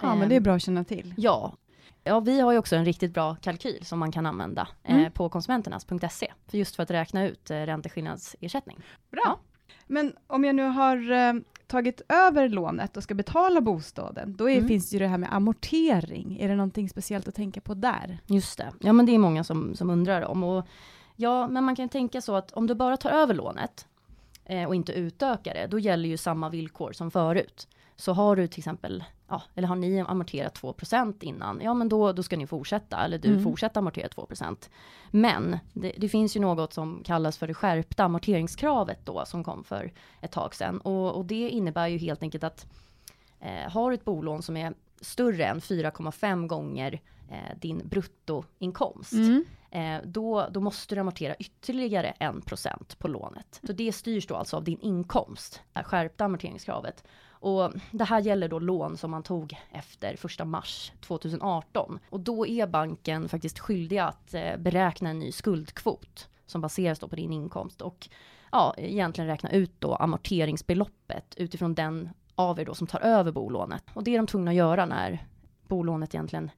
ja, 0.01 0.15
men 0.15 0.29
det 0.29 0.35
är 0.35 0.39
bra 0.39 0.53
att 0.55 0.61
känna 0.61 0.83
till. 0.83 1.13
Ja. 1.17 1.53
Ja, 2.03 2.19
vi 2.19 2.39
har 2.39 2.51
ju 2.51 2.57
också 2.57 2.75
en 2.75 2.85
riktigt 2.85 3.13
bra 3.13 3.35
kalkyl 3.35 3.85
som 3.85 3.99
man 3.99 4.11
kan 4.11 4.25
använda 4.25 4.67
Mm. 4.83 5.05
eh, 5.05 5.09
på 5.11 5.29
konsumenternas.se. 5.29 6.33
För 6.47 6.57
just 6.57 6.75
för 6.75 6.83
att 6.83 6.91
räkna 6.91 7.27
ut 7.27 7.51
eh, 7.51 7.55
ränteskillnadsersättning. 7.55 8.79
Bra. 9.11 9.39
Men 9.87 10.13
om 10.27 10.43
jag 10.43 10.55
nu 10.55 10.63
har 10.63 11.11
eh, 11.11 11.33
tagit 11.67 12.01
över 12.09 12.49
lånet 12.49 12.97
och 12.97 13.03
ska 13.03 13.13
betala 13.13 13.61
bostaden, 13.61 14.35
då 14.37 14.49
är, 14.49 14.55
Mm. 14.55 14.67
finns 14.67 14.93
ju 14.93 14.99
det 14.99 15.07
här 15.07 15.17
med 15.17 15.33
amortering. 15.33 16.37
Är 16.41 16.47
det 16.47 16.55
någonting 16.55 16.89
speciellt 16.89 17.27
att 17.27 17.35
tänka 17.35 17.61
på 17.61 17.73
där? 17.73 18.17
Just 18.25 18.57
det. 18.57 18.71
Ja, 18.79 18.93
men 18.93 19.05
det 19.05 19.15
är 19.15 19.19
många 19.19 19.43
som, 19.43 19.75
som 19.75 19.89
undrar 19.89 20.21
om. 20.21 20.43
Och, 20.43 20.65
ja, 21.15 21.47
men 21.47 21.63
man 21.63 21.75
kan 21.75 21.89
tänka 21.89 22.21
så 22.21 22.35
att 22.35 22.51
om 22.51 22.67
du 22.67 22.75
bara 22.75 22.97
tar 22.97 23.09
över 23.09 23.33
lånet 23.33 23.87
eh, 24.45 24.63
och 24.67 24.75
inte 24.75 24.93
utökar 24.93 25.53
det, 25.53 25.67
då 25.67 25.79
gäller 25.79 26.09
ju 26.09 26.17
samma 26.17 26.49
villkor 26.49 26.91
som 26.93 27.11
förut. 27.11 27.67
Så 27.95 28.13
har 28.13 28.35
du 28.35 28.47
till 28.47 28.59
exempel, 28.59 29.03
ja, 29.27 29.41
eller 29.55 29.67
har 29.67 29.75
ni 29.75 29.99
amorterat 29.99 30.61
2% 30.61 31.23
innan, 31.23 31.61
ja 31.63 31.73
men 31.73 31.89
då, 31.89 32.11
då 32.11 32.23
ska 32.23 32.37
ni 32.37 32.47
fortsätta, 32.47 33.05
eller 33.05 33.17
du 33.17 33.29
Mm. 33.29 33.43
fortsätter 33.43 33.79
amortera 33.79 34.07
2% 34.07 34.69
Men 35.11 35.57
det, 35.73 35.93
det 35.97 36.09
finns 36.09 36.35
ju 36.35 36.39
något 36.39 36.73
som 36.73 37.01
kallas 37.05 37.37
för 37.37 37.47
det 37.47 37.53
skärpta 37.53 38.03
amorteringskravet 38.03 38.99
då, 39.05 39.25
som 39.25 39.43
kom 39.43 39.63
för 39.63 39.91
ett 40.21 40.31
tag 40.31 40.55
sedan. 40.55 40.77
Och, 40.79 41.15
och 41.15 41.25
det 41.25 41.49
innebär 41.49 41.87
ju 41.87 41.97
helt 41.97 42.23
enkelt 42.23 42.43
att 42.43 42.65
eh, 43.39 43.71
har 43.71 43.89
du 43.91 43.95
ett 43.95 44.05
bolån 44.05 44.41
som 44.43 44.57
är 44.57 44.73
större 45.01 45.45
än 45.45 45.59
4,5 45.59 46.47
gånger 46.47 47.01
eh, 47.29 47.57
din 47.61 47.81
bruttoinkomst, 47.85 49.13
eh, 49.71 49.97
då, 50.05 50.47
då 50.51 50.59
måste 50.59 50.95
du 50.95 51.01
amortera 51.01 51.35
ytterligare 51.35 52.13
1% 52.19 52.97
på 52.97 53.07
lånet. 53.07 53.59
Så 53.67 53.73
det 53.73 53.91
styrs 53.91 54.27
då 54.27 54.35
alltså 54.35 54.57
av 54.57 54.63
din 54.63 54.79
inkomst, 54.79 55.61
det 55.73 55.83
skärpta 55.83 56.25
amorteringskravet. 56.25 57.03
Och 57.39 57.71
det 57.91 58.03
här 58.03 58.21
gäller 58.21 58.47
då 58.47 58.59
lån 58.59 58.97
som 58.97 59.11
man 59.11 59.23
tog 59.23 59.57
efter 59.71 60.41
1 60.41 60.47
mars 60.47 60.91
2018. 61.01 61.99
Och 62.09 62.19
då 62.19 62.47
är 62.47 62.67
banken 62.67 63.29
faktiskt 63.29 63.59
skyldig 63.59 63.97
att 63.97 64.33
eh, 64.33 64.57
beräkna 64.57 65.09
en 65.09 65.19
ny 65.19 65.31
skuldkvot 65.31 66.29
som 66.45 66.61
baseras 66.61 66.99
då 66.99 67.07
på 67.07 67.15
din 67.15 67.33
inkomst 67.33 67.81
och 67.81 68.09
ja, 68.51 68.73
egentligen 68.77 69.27
räkna 69.27 69.51
ut 69.51 69.71
då 69.79 69.95
amorteringsbeloppet 69.95 71.35
utifrån 71.37 71.73
den 71.73 72.09
av 72.35 72.59
er 72.59 72.65
då 72.65 72.73
som 72.73 72.87
tar 72.87 72.99
över 72.99 73.31
bolånet. 73.31 73.83
Och 73.93 74.03
det 74.03 74.13
är 74.13 74.17
de 74.17 74.27
tvungna 74.27 74.51
att 74.51 74.57
göra 74.57 74.85
när 74.85 75.27
bolånet 75.67 76.13
egentligen 76.13 76.51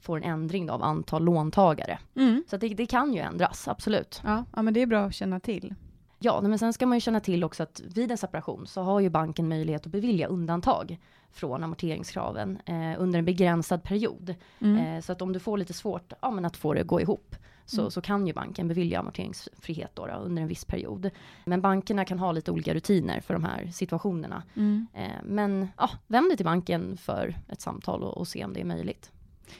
får 0.00 0.16
en 0.16 0.22
ändring 0.22 0.70
av 0.70 0.82
antal 0.82 1.24
låntagare. 1.24 1.98
Mm. 2.16 2.44
Så 2.50 2.56
det, 2.56 2.68
det 2.68 2.86
kan 2.86 3.14
ju 3.14 3.20
ändras, 3.20 3.68
absolut. 3.68 4.20
Ja, 4.24 4.44
ja, 4.56 4.62
men 4.62 4.74
det 4.74 4.82
är 4.82 4.86
bra 4.86 5.04
att 5.04 5.14
känna 5.14 5.40
till. 5.40 5.74
Ja, 6.18 6.40
men 6.40 6.58
sen 6.58 6.72
ska 6.72 6.86
man 6.86 6.96
ju 6.96 7.00
känna 7.00 7.20
till 7.20 7.44
också 7.44 7.62
att 7.62 7.80
vid 7.94 8.10
en 8.10 8.18
separation 8.18 8.66
så 8.66 8.82
har 8.82 9.00
ju 9.00 9.10
banken 9.10 9.48
möjlighet 9.48 9.86
att 9.86 9.92
bevilja 9.92 10.26
undantag 10.26 10.98
från 11.32 11.64
amorteringskraven 11.64 12.58
eh, 12.66 12.94
under 12.98 13.18
en 13.18 13.24
begränsad 13.24 13.82
period. 13.82 14.34
Mm. 14.60 14.76
Eh, 14.76 15.00
så 15.00 15.12
att 15.12 15.22
om 15.22 15.32
du 15.32 15.38
får 15.38 15.58
lite 15.58 15.72
svårt 15.72 16.12
ja, 16.20 16.30
men 16.30 16.44
att 16.44 16.56
få 16.56 16.74
det 16.74 16.80
att 16.80 16.86
gå 16.86 17.00
ihop 17.00 17.36
så, 17.66 17.80
Mm. 17.80 17.90
så 17.90 18.00
kan 18.00 18.26
ju 18.26 18.32
banken 18.32 18.68
bevilja 18.68 18.98
amorteringsfrihet 18.98 19.90
då, 19.94 20.06
då, 20.06 20.12
under 20.12 20.42
en 20.42 20.48
viss 20.48 20.64
period. 20.64 21.10
Men 21.44 21.60
bankerna 21.60 22.04
kan 22.04 22.18
ha 22.18 22.32
lite 22.32 22.50
olika 22.50 22.74
rutiner 22.74 23.20
för 23.20 23.34
de 23.34 23.44
här 23.44 23.70
situationerna. 23.72 24.42
Mm. 24.54 24.86
Eh, 24.94 25.22
men 25.24 25.68
ja, 25.76 25.90
vänd 26.06 26.30
dig 26.30 26.36
till 26.36 26.46
banken 26.46 26.96
för 26.96 27.38
ett 27.48 27.60
samtal 27.60 28.02
och, 28.02 28.18
och 28.18 28.28
se 28.28 28.44
om 28.44 28.52
det 28.52 28.60
är 28.60 28.64
möjligt. 28.64 29.10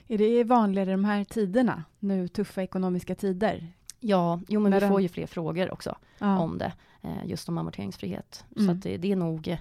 Är 0.09 0.19
det 0.19 0.45
vanligare 0.45 0.91
de 0.91 1.05
här 1.05 1.25
tiderna, 1.25 1.85
nu 1.99 2.29
tuffa 2.29 2.63
ekonomiska 2.63 3.15
tider? 3.15 3.73
Ja, 4.01 4.41
jo 4.49 4.61
men 4.61 4.71
När 4.71 4.77
vi 4.77 4.81
den- 4.81 4.93
får 4.93 5.01
ju 5.01 5.09
fler 5.09 5.27
frågor 5.27 5.73
också 5.73 5.97
Ja. 6.19 6.39
om 6.39 6.59
det, 6.59 6.73
eh, 7.03 7.11
just 7.27 7.49
om 7.49 7.59
amorteringsfrihet. 7.59 8.45
Mm. 8.57 8.67
Så 8.67 8.73
att 8.73 8.83
det, 8.83 8.97
det 8.97 9.13
är 9.13 9.17
nog, 9.17 9.59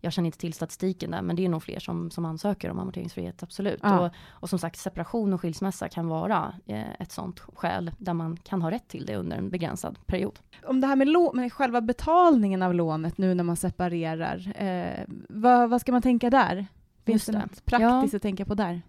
jag 0.00 0.12
känner 0.12 0.26
inte 0.26 0.38
till 0.38 0.52
statistiken 0.54 1.10
där, 1.10 1.22
men 1.22 1.36
det 1.36 1.44
är 1.44 1.48
nog 1.48 1.62
fler 1.62 1.78
som, 1.80 2.10
som 2.10 2.24
ansöker 2.24 2.70
om 2.70 2.78
amorteringsfrihet, 2.78 3.42
absolut. 3.42 3.80
Ja. 3.82 4.00
Och, 4.06 4.12
och 4.30 4.50
som 4.50 4.58
sagt, 4.58 4.78
separation 4.78 5.32
och 5.32 5.40
skilsmässa 5.40 5.88
kan 5.88 6.08
vara 6.08 6.54
eh, 6.66 6.92
ett 7.00 7.12
sånt 7.12 7.40
skäl 7.40 7.90
där 7.98 8.14
man 8.14 8.36
kan 8.36 8.62
ha 8.62 8.70
rätt 8.70 8.88
till 8.88 9.06
det 9.06 9.16
under 9.16 9.36
en 9.36 9.50
begränsad 9.50 9.98
period. 10.06 10.38
Om 10.64 10.80
det 10.80 10.86
här 10.86 10.96
med, 10.96 11.08
lå- 11.08 11.34
med 11.34 11.52
själva 11.52 11.80
betalningen 11.80 12.62
av 12.62 12.74
lånet 12.74 13.18
nu 13.18 13.34
när 13.34 13.44
man 13.44 13.56
separerar, 13.56 14.52
eh, 14.62 15.04
vad, 15.28 15.70
vad 15.70 15.80
ska 15.80 15.92
man 15.92 16.02
tänka 16.02 16.30
där? 16.30 16.66
Finns 17.04 17.26
det 17.26 17.32
det. 17.32 17.38
något 17.38 17.64
praktiskt 17.64 18.14
att 18.14 18.22
tänka 18.22 18.44
på 18.44 18.54
där? 18.54 18.82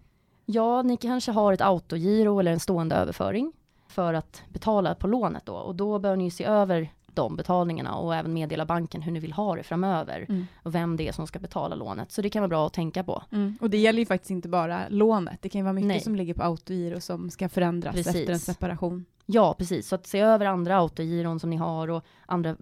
Ja, 0.46 0.82
ni 0.82 0.96
kanske 0.96 1.32
har 1.32 1.52
ett 1.52 1.60
autogiro 1.60 2.40
eller 2.40 2.52
en 2.52 2.60
stående 2.60 2.96
överföring 2.96 3.52
för 3.88 4.14
att 4.14 4.42
betala 4.48 4.94
på 4.94 5.06
lånet 5.06 5.46
då. 5.46 5.54
Och 5.54 5.74
då 5.74 5.98
bör 5.98 6.16
ni 6.16 6.30
se 6.30 6.44
över 6.44 6.92
de 7.06 7.36
betalningarna 7.36 7.96
och 7.96 8.14
även 8.14 8.32
meddela 8.32 8.66
banken 8.66 9.02
hur 9.02 9.12
ni 9.12 9.20
vill 9.20 9.32
ha 9.32 9.56
det 9.56 9.62
framöver. 9.62 10.26
Mm. 10.28 10.46
Och 10.62 10.74
vem 10.74 10.96
det 10.96 11.08
är 11.08 11.12
som 11.12 11.26
ska 11.26 11.38
betala 11.38 11.74
lånet. 11.74 12.12
Så 12.12 12.22
det 12.22 12.30
kan 12.30 12.42
vara 12.42 12.48
bra 12.48 12.66
att 12.66 12.72
tänka 12.72 13.04
på. 13.04 13.22
Och 13.60 13.70
det 13.70 13.78
gäller 13.78 13.98
ju 13.98 14.06
faktiskt 14.06 14.30
inte 14.30 14.48
bara 14.48 14.80
lånet, 14.88 15.42
det 15.42 15.48
kan 15.48 15.58
ju 15.58 15.62
vara 15.62 15.72
mycket 15.72 15.88
Nej. 15.88 16.00
som 16.00 16.16
ligger 16.16 16.34
på 16.34 16.42
autogiro 16.42 17.00
som 17.00 17.30
ska 17.30 17.48
förändras 17.48 17.94
Precis. 17.94 18.16
efter 18.16 18.32
en 18.32 18.38
separation. 18.38 19.04
Ja, 19.26 19.54
precis. 19.58 19.88
Så 19.88 19.94
att 19.94 20.06
se 20.06 20.20
över 20.20 20.46
andra 20.46 20.76
autogiron 20.76 21.40
som 21.40 21.50
ni 21.50 21.56
har 21.56 21.90
och 21.90 22.04
andra 22.26 22.56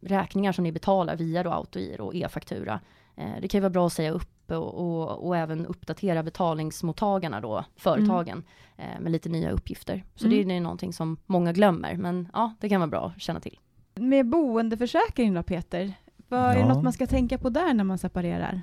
räkningar 0.00 0.52
som 0.52 0.64
ni 0.64 0.72
betalar 0.72 1.16
via 1.16 1.42
då 1.42 1.50
autogiro 1.50 2.06
och 2.06 2.14
e-faktura. 2.14 2.80
Eh, 3.16 3.30
det 3.42 3.48
kan 3.48 3.58
ju 3.58 3.62
vara 3.62 3.70
bra 3.70 3.86
att 3.86 3.92
säga 3.92 4.10
upp 4.10 4.50
och, 4.50 4.74
och, 4.74 5.26
och 5.26 5.36
även 5.36 5.66
uppdatera 5.66 6.22
betalningsmottagarna 6.22 7.40
då, 7.40 7.64
företagen, 7.76 8.42
eh, 8.76 9.00
med 9.00 9.12
lite 9.12 9.28
nya 9.28 9.50
uppgifter. 9.50 10.04
Så 10.14 10.26
Mm. 10.26 10.46
det 10.46 10.52
är 10.52 10.54
ju 10.54 10.60
någonting 10.60 10.92
som 10.92 11.16
många 11.26 11.52
glömmer, 11.52 11.96
men 11.96 12.28
ja, 12.32 12.54
det 12.60 12.68
kan 12.68 12.80
vara 12.80 12.90
bra 12.90 13.12
att 13.16 13.22
känna 13.22 13.40
till. 13.40 13.58
Med 13.94 14.28
boendeförsäkring 14.28 15.34
då 15.34 15.42
Peter, 15.42 15.94
vad 16.28 16.40
är 16.40 16.54
det 16.54 16.60
Ja. 16.60 16.68
något 16.68 16.82
man 16.84 16.92
ska 16.92 17.06
tänka 17.06 17.38
på 17.38 17.48
där 17.50 17.74
när 17.74 17.84
man 17.84 17.98
separerar? 17.98 18.62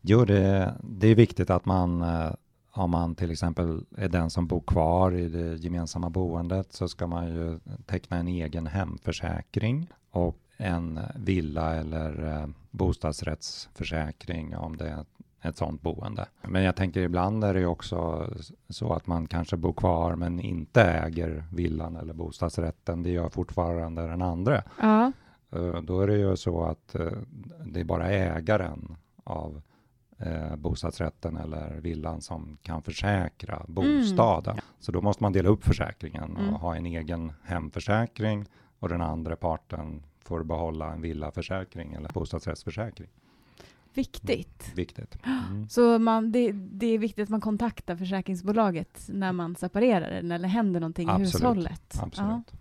Jo, 0.00 0.24
det, 0.24 0.74
det 0.82 1.08
är 1.08 1.14
viktigt 1.14 1.50
att 1.50 1.64
man, 1.64 2.02
eh, 2.02 2.32
om 2.72 2.90
man 2.90 3.14
till 3.14 3.30
exempel 3.30 3.84
är 3.96 4.08
den 4.08 4.30
som 4.30 4.46
bor 4.46 4.60
kvar 4.60 5.12
i 5.12 5.28
det 5.28 5.56
gemensamma 5.56 6.10
boendet, 6.10 6.72
så 6.72 6.88
ska 6.88 7.06
man 7.06 7.26
ju 7.28 7.58
teckna 7.86 8.16
en 8.16 8.28
egen 8.28 8.66
hemförsäkring 8.66 9.90
och 10.10 10.38
en 10.56 11.00
villa 11.16 11.74
eller 11.74 12.32
eh, 12.42 12.46
bostadsrättsförsäkring 13.40 14.56
om 14.56 14.76
det 14.76 14.88
är 14.88 15.04
ett 15.42 15.56
sådant 15.56 15.82
boende. 15.82 16.26
Men 16.42 16.62
jag 16.62 16.76
tänker 16.76 17.00
ibland 17.00 17.44
är 17.44 17.54
det 17.54 17.60
ju 17.60 17.66
också 17.66 18.30
så 18.68 18.92
att 18.92 19.06
man 19.06 19.26
kanske 19.26 19.56
bor 19.56 19.72
kvar 19.72 20.14
men 20.16 20.40
inte 20.40 20.82
äger 20.82 21.44
villan 21.52 21.96
eller 21.96 22.14
bostadsrätten. 22.14 23.02
Det 23.02 23.10
gör 23.10 23.28
fortfarande 23.28 24.06
den 24.06 24.22
andra. 24.22 24.62
Ja. 24.80 25.12
Eh, 25.52 25.82
Då 25.82 26.00
är 26.00 26.06
det 26.06 26.16
ju 26.16 26.36
så 26.36 26.64
att 26.64 26.94
eh, 26.94 27.12
det 27.64 27.80
är 27.80 27.84
bara 27.84 28.08
ägaren 28.08 28.96
av 29.24 29.62
eh, 30.18 30.56
bostadsrätten 30.56 31.36
eller 31.36 31.80
villan 31.80 32.20
som 32.20 32.58
kan 32.62 32.82
försäkra 32.82 33.62
bostaden. 33.68 34.56
Så 34.80 34.92
då 34.92 35.00
måste 35.00 35.22
man 35.22 35.32
dela 35.32 35.48
upp 35.48 35.64
försäkringen 35.64 36.36
Mm. 36.36 36.54
och 36.54 36.60
ha 36.60 36.76
en 36.76 36.86
egen 36.86 37.32
hemförsäkring 37.44 38.44
och 38.78 38.88
den 38.88 39.00
andra 39.02 39.36
parten 39.36 40.02
får 40.26 40.42
behålla 40.44 40.92
en 40.92 41.00
villaförsäkring 41.00 41.94
eller 41.94 42.08
bostadsrättsförsäkring. 42.08 43.08
Viktigt. 43.94 44.72
Viktigt. 44.74 45.18
Mm. 45.24 45.68
Så 45.68 45.98
man, 45.98 46.32
det, 46.32 46.52
det 46.52 46.86
är 46.86 46.98
viktigt 46.98 47.22
att 47.22 47.28
man 47.28 47.40
kontaktar 47.40 47.96
försäkringsbolaget 47.96 49.06
när 49.08 49.32
man 49.32 49.56
separerar 49.56 50.08
eller 50.10 50.48
händer 50.48 50.80
någonting 50.80 51.08
i 51.08 51.10
Absolut. 51.10 51.34
hushållet. 51.34 51.94
Ja. 51.94 52.02
Absolut. 52.02 52.52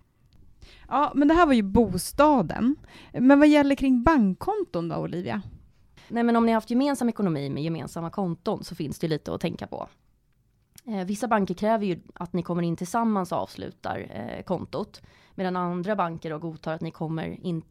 ja, 0.87 1.11
men 1.15 1.27
det 1.27 1.33
här 1.33 1.45
var 1.45 1.53
ju 1.53 1.61
bostaden. 1.61 2.75
Men 3.13 3.39
vad 3.39 3.47
gäller 3.47 3.75
kring 3.75 4.03
bankkonton 4.03 4.89
då, 4.89 4.95
Olivia? 4.95 5.41
Nej 6.07 6.23
men 6.23 6.35
om 6.35 6.45
ni 6.45 6.51
har 6.51 6.57
haft 6.57 6.69
gemensam 6.69 7.09
ekonomi 7.09 7.49
med 7.49 7.63
gemensamma 7.63 8.09
konton 8.09 8.63
så 8.63 8.75
finns 8.75 8.99
det 8.99 9.07
lite 9.07 9.33
att 9.33 9.41
tänka 9.41 9.67
på. 9.67 9.87
Eh, 10.85 11.05
vissa 11.05 11.27
banker 11.27 11.53
kräver 11.53 11.85
ju 11.85 11.99
att 12.13 12.33
ni 12.33 12.43
kommer 12.43 12.63
in 12.63 12.75
tillsammans 12.75 13.31
och 13.31 13.37
avslutar 13.37 14.07
eh, 14.09 14.43
kontot. 14.43 15.01
Medan 15.35 15.55
andra 15.55 15.95
banker 15.95 16.29
då 16.29 16.37
godtar 16.39 16.73
att 16.73 16.81
ni 16.81 16.91
kommer 16.91 17.45
in 17.45 17.61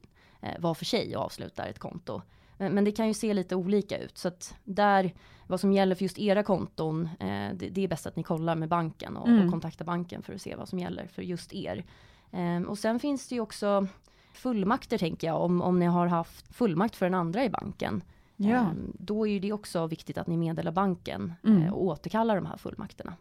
eh, 0.40 0.60
var 0.60 0.74
för 0.74 0.84
sig 0.84 1.16
och 1.16 1.22
avslutar 1.22 1.66
ett 1.66 1.78
konto. 1.78 2.22
Men, 2.58 2.72
men 2.74 2.84
det 2.84 2.92
kan 2.92 3.08
ju 3.08 3.14
se 3.14 3.34
lite 3.34 3.56
olika 3.56 3.98
ut. 3.98 4.18
Så 4.18 4.28
att 4.28 4.54
där, 4.64 5.14
vad 5.46 5.60
som 5.60 5.72
gäller 5.72 5.94
för 5.94 6.02
just 6.02 6.18
era 6.18 6.42
konton, 6.42 7.08
eh, 7.20 7.50
det, 7.54 7.68
det 7.70 7.84
är 7.84 7.88
bäst 7.88 8.06
att 8.06 8.16
ni 8.16 8.22
kollar 8.22 8.54
med 8.56 8.68
banken 8.68 9.16
och, 9.16 9.28
Mm. 9.28 9.44
och 9.44 9.50
kontaktar 9.50 9.84
banken 9.84 10.22
för 10.22 10.34
att 10.34 10.42
se 10.42 10.56
vad 10.56 10.68
som 10.68 10.78
gäller 10.78 11.06
för 11.06 11.22
just 11.22 11.52
er. 11.54 11.84
Eh, 12.30 12.62
och 12.62 12.78
sen 12.78 13.00
finns 13.00 13.28
det 13.28 13.34
ju 13.34 13.40
också 13.40 13.86
fullmakter 14.32 14.98
tänker 14.98 15.26
jag, 15.26 15.42
om, 15.42 15.62
om 15.62 15.78
ni 15.78 15.86
har 15.86 16.06
haft 16.06 16.54
fullmakt 16.54 16.96
för 16.96 17.06
den 17.06 17.14
andra 17.14 17.44
i 17.44 17.50
banken. 17.50 18.02
Ja. 18.36 18.56
Ehm, 18.56 18.92
Då 18.98 19.26
är 19.26 19.30
ju 19.32 19.38
det 19.38 19.52
också 19.52 19.86
viktigt 19.86 20.18
att 20.18 20.26
ni 20.26 20.36
meddelar 20.36 20.72
banken 20.72 21.32
Mm. 21.44 21.62
eh, 21.62 21.72
och 21.72 21.84
återkallar 21.84 22.36
de 22.36 22.46
här 22.46 22.56
fullmakterna. 22.56 23.14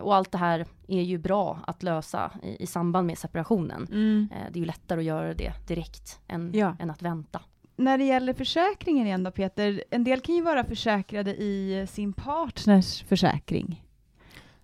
Och 0.00 0.14
allt 0.14 0.32
det 0.32 0.38
här 0.38 0.66
är 0.88 1.02
ju 1.02 1.18
bra 1.18 1.58
att 1.66 1.82
lösa 1.82 2.30
i, 2.42 2.62
i 2.62 2.66
samband 2.66 3.06
med 3.06 3.18
separationen. 3.18 3.86
Mm. 3.90 4.28
Eh, 4.32 4.52
Det 4.52 4.58
är 4.58 4.60
ju 4.60 4.66
lättare 4.66 4.98
att 5.00 5.04
göra 5.06 5.34
det 5.34 5.52
direkt 5.68 6.20
än, 6.28 6.50
Ja. 6.54 6.76
än 6.78 6.90
att 6.90 7.02
vänta. 7.02 7.40
När 7.76 7.98
det 7.98 8.04
gäller 8.04 8.32
försäkringen 8.34 9.06
igen 9.06 9.24
då 9.24 9.30
Peter, 9.30 9.84
en 9.90 10.04
del 10.04 10.20
kan 10.20 10.34
ju 10.34 10.42
vara 10.42 10.64
försäkrade 10.64 11.34
i 11.36 11.86
sin 11.90 12.12
partners 12.12 13.02
försäkring. 13.02 13.84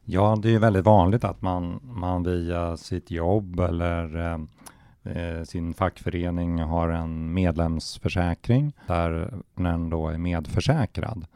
Ja, 0.05 0.37
det 0.43 0.49
är 0.49 0.53
ju 0.53 0.59
väldigt 0.59 0.85
vanligt 0.85 1.25
att 1.25 1.43
man, 1.43 1.81
man 1.83 2.23
via 2.23 2.77
sitt 2.77 3.11
jobb 3.11 3.61
eller 3.61 4.17
eh, 4.17 4.39
eh, 5.17 5.43
sin 5.43 5.75
fackförening 5.75 6.59
har 6.59 6.89
en 6.89 7.33
medlemsförsäkring 7.35 8.73
där 8.87 9.35
den 9.55 9.91
då 9.91 10.09
är 10.09 10.19
medförsäkrad. 10.19 11.27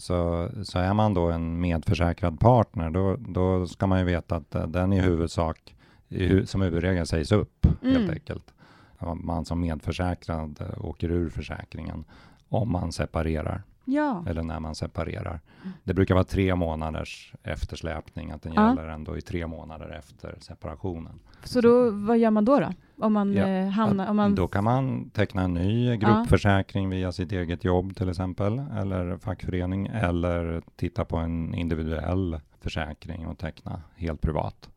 Så, 0.00 0.48
så 0.62 0.78
är 0.78 0.94
man 0.94 1.14
då 1.14 1.30
en 1.30 1.60
medförsäkrad 1.60 2.40
partner, 2.40 2.90
då, 2.90 3.16
då 3.18 3.66
ska 3.66 3.86
man 3.86 3.98
ju 3.98 4.04
veta 4.04 4.36
att 4.36 4.54
eh, 4.54 4.66
den 4.66 4.92
i 4.92 5.00
huvudsak 5.00 5.74
i 6.08 6.46
som 6.46 6.62
huvudregel 6.62 7.06
sägs 7.06 7.32
upp 7.32 7.66
helt 7.82 7.96
Mm. 7.96 8.10
enkelt. 8.10 8.54
Om 8.98 9.26
Man 9.26 9.44
som 9.44 9.60
medförsäkrad 9.60 10.60
eh, 10.60 10.84
åker 10.84 11.10
ur 11.10 11.30
försäkringen 11.30 12.04
om 12.48 12.72
man 12.72 12.92
separerar 12.92 13.62
Ja. 13.90 14.24
eller 14.26 14.42
när 14.42 14.60
man 14.60 14.74
separerar. 14.74 15.40
Det 15.84 15.94
brukar 15.94 16.14
vara 16.14 16.24
tre 16.24 16.54
månaders 16.54 17.32
eftersläpning, 17.42 18.30
att 18.30 18.42
den 18.42 18.52
Ja. 18.52 18.68
gäller 18.68 18.88
ändå 18.88 19.16
i 19.16 19.20
tre 19.20 19.46
månader 19.46 19.88
efter 19.98 20.36
separationen. 20.40 21.20
Så 21.44 21.60
då, 21.60 21.90
vad 21.90 22.18
gör 22.18 22.30
man 22.30 22.44
då? 22.44 22.60
då? 22.60 22.72
Om 23.00 23.12
man 23.12 23.32
Ja, 23.32 23.46
eh, 23.48 23.68
hamnar... 23.68 24.10
Om 24.10 24.16
man, 24.16 24.34
Då 24.34 24.48
kan 24.48 24.64
man 24.64 25.10
teckna 25.10 25.42
en 25.42 25.54
ny 25.54 25.96
gruppförsäkring 25.96 26.90
via 26.90 27.12
sitt 27.12 27.32
eget 27.32 27.64
jobb 27.64 27.96
till 27.96 28.08
exempel, 28.08 28.58
eller 28.78 29.16
fackförening, 29.16 29.86
eller 29.86 30.62
titta 30.76 31.04
på 31.04 31.16
en 31.16 31.54
individuell 31.54 32.40
försäkring 32.60 33.26
och 33.26 33.38
teckna 33.38 33.82
helt 33.96 34.20
privat 34.20 34.68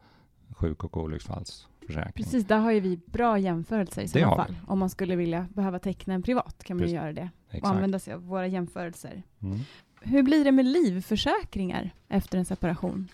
sjuk 0.56 0.84
och 0.84 0.92
olycksfallsförsäkring. 1.92 2.24
Precis, 2.26 2.46
där 2.48 2.58
har 2.60 2.72
ju 2.72 2.80
vi 2.80 3.00
bra 3.06 3.40
jämförelser 3.40 4.02
i 4.02 4.08
sådana 4.08 4.28
har 4.28 4.38
vi. 4.48 4.54
fall. 4.54 4.56
Om 4.68 4.80
man 4.80 4.90
skulle 4.90 5.16
vilja 5.16 5.48
behöva 5.54 5.80
teckna 5.80 6.14
en 6.14 6.24
privat 6.24 6.64
kan 6.64 6.78
man 6.78 6.88
ju 6.88 6.94
göra 6.96 7.14
det 7.14 7.30
och 7.48 7.56
Exakt. 7.56 7.74
använda 7.76 8.00
sig 8.00 8.14
av 8.14 8.22
våra 8.28 8.48
jämförelser. 8.48 9.24
Mm. 9.42 9.60
Hur 10.02 10.24
blir 10.24 10.44
det 10.46 10.52
med 10.52 10.66
livförsäkringar 10.66 11.90
efter 12.08 12.38
en 12.38 12.46
separation? 12.46 13.08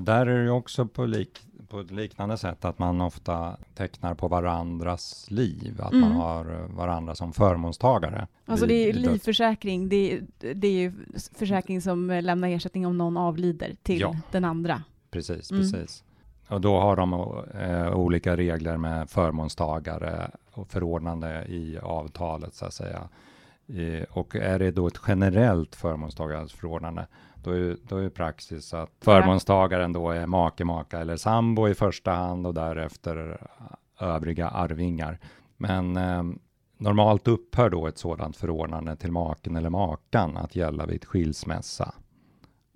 Där 0.00 0.26
är 0.26 0.38
det 0.38 0.42
ju 0.44 0.50
också 0.50 0.86
på, 0.86 1.06
lik, 1.06 1.40
på 1.68 1.80
ett 1.80 1.90
liknande 1.90 2.38
sätt 2.38 2.64
att 2.64 2.78
man 2.78 3.00
ofta 3.00 3.56
tecknar 3.74 4.14
på 4.14 4.28
varandras 4.28 5.30
liv, 5.30 5.80
att 5.82 5.92
man 5.92 6.02
Mm. 6.04 6.16
har 6.16 6.60
eh, 6.60 6.66
varandra 6.76 7.14
som 7.14 7.32
förmånstagare. 7.32 8.26
Alltså 8.44 8.66
det 8.66 8.74
är 8.88 8.92
livförsäkring, 8.92 9.88
det 9.88 10.12
är, 10.12 10.22
det 10.54 10.68
är 10.68 10.72
ju 10.72 10.92
försäkring 11.34 11.80
som 11.80 12.10
eh, 12.10 12.22
lämnar 12.22 12.48
ersättning 12.48 12.86
om 12.86 12.98
någon 12.98 13.16
avlider 13.16 13.76
till 13.82 14.00
Ja. 14.00 14.16
den 14.30 14.44
andra. 14.44 14.82
Precis, 15.10 15.50
Mm. 15.50 15.62
precis. 15.62 16.04
Och 16.48 16.60
då 16.60 16.80
har 16.80 16.96
de 16.96 17.12
eh, 17.60 17.96
olika 17.96 18.36
regler 18.36 18.76
med 18.76 19.10
förmånstagare 19.10 20.30
och 20.52 20.68
förordnande 20.68 21.44
i 21.48 21.78
avtalet 21.82 22.54
så 22.54 22.66
att 22.66 22.74
säga. 22.74 23.08
I, 23.66 24.04
och 24.10 24.36
är 24.36 24.58
det 24.58 24.70
då 24.70 24.86
ett 24.86 25.00
generellt 25.08 25.74
förmånstagarsförordnande, 25.74 27.06
då 27.34 27.50
är, 27.50 27.76
då 27.88 27.96
är 27.96 28.08
praxis 28.08 28.74
att 28.74 28.90
förmånstagaren 29.00 29.92
då 29.92 30.10
är 30.10 30.26
make, 30.26 30.64
maka 30.64 30.98
eller 30.98 31.16
sambo 31.16 31.68
i 31.68 31.74
första 31.74 32.10
hand 32.12 32.46
och 32.46 32.54
därefter 32.54 33.46
övriga 34.00 34.48
arvingar. 34.48 35.18
Men 35.56 35.96
eh, 35.96 36.22
normalt 36.78 37.28
upphör 37.28 37.70
då 37.70 37.86
ett 37.86 37.98
sådant 37.98 38.36
förordnande 38.36 38.96
till 38.96 39.12
maken 39.12 39.56
eller 39.56 39.70
makan 39.70 40.36
att 40.36 40.56
gälla 40.56 40.86
vid 40.86 41.04
skilsmässa 41.04 41.94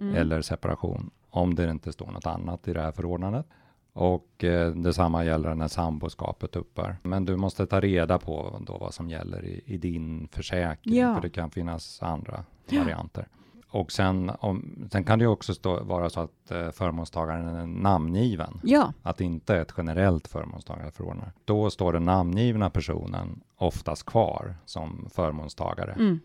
Mm. 0.00 0.14
eller 0.14 0.42
separation, 0.42 1.10
om 1.38 1.54
det 1.54 1.71
inte 1.71 1.92
står 1.92 2.07
något 2.11 2.26
annat 2.26 2.68
i 2.68 2.73
det 2.73 2.80
här 2.83 2.92
förordnandet. 2.92 3.47
Och 3.92 4.45
eh, 4.45 4.71
detsamma 4.73 5.25
gäller 5.25 5.54
när 5.54 5.68
samboskapet 5.68 6.57
upphör. 6.57 6.97
Men 7.02 7.25
du 7.25 7.37
måste 7.37 7.66
ta 7.66 7.80
reda 7.80 8.18
på 8.18 8.62
då 8.66 8.78
vad 8.78 8.95
som 8.95 9.11
gäller 9.11 9.45
i, 9.45 9.62
i 9.66 9.78
din 9.78 10.28
försäkring, 10.33 10.97
Ja. 10.97 11.14
för 11.14 11.23
det 11.23 11.30
kan 11.30 11.50
finnas 11.50 12.02
andra 12.02 12.45
varianter. 12.73 13.28
Och 13.71 13.92
sen, 13.92 14.30
om, 14.40 14.88
sen 14.92 15.04
kan 15.04 15.18
det 15.18 15.23
ju 15.23 15.28
också 15.28 15.54
stå, 15.54 15.85
vara 15.85 16.11
så 16.11 16.21
att 16.21 16.50
eh, 16.50 16.71
förmånstagaren 16.71 17.47
är 17.57 17.66
namngiven, 17.66 18.61
Ja, 18.62 18.92
att 19.02 19.16
det 19.16 19.25
inte 19.25 19.54
är 19.54 19.61
ett 19.61 19.75
generellt 19.76 20.28
förmånstagarförordnande. 20.28 21.33
Då 21.45 21.71
står 21.71 21.92
den 21.92 22.04
namngivna 22.04 22.71
personen 22.71 23.40
oftast 23.57 24.07
kvar 24.07 24.54
som 24.64 25.09
förmånstagare 25.11 25.92
mm. 25.92 26.21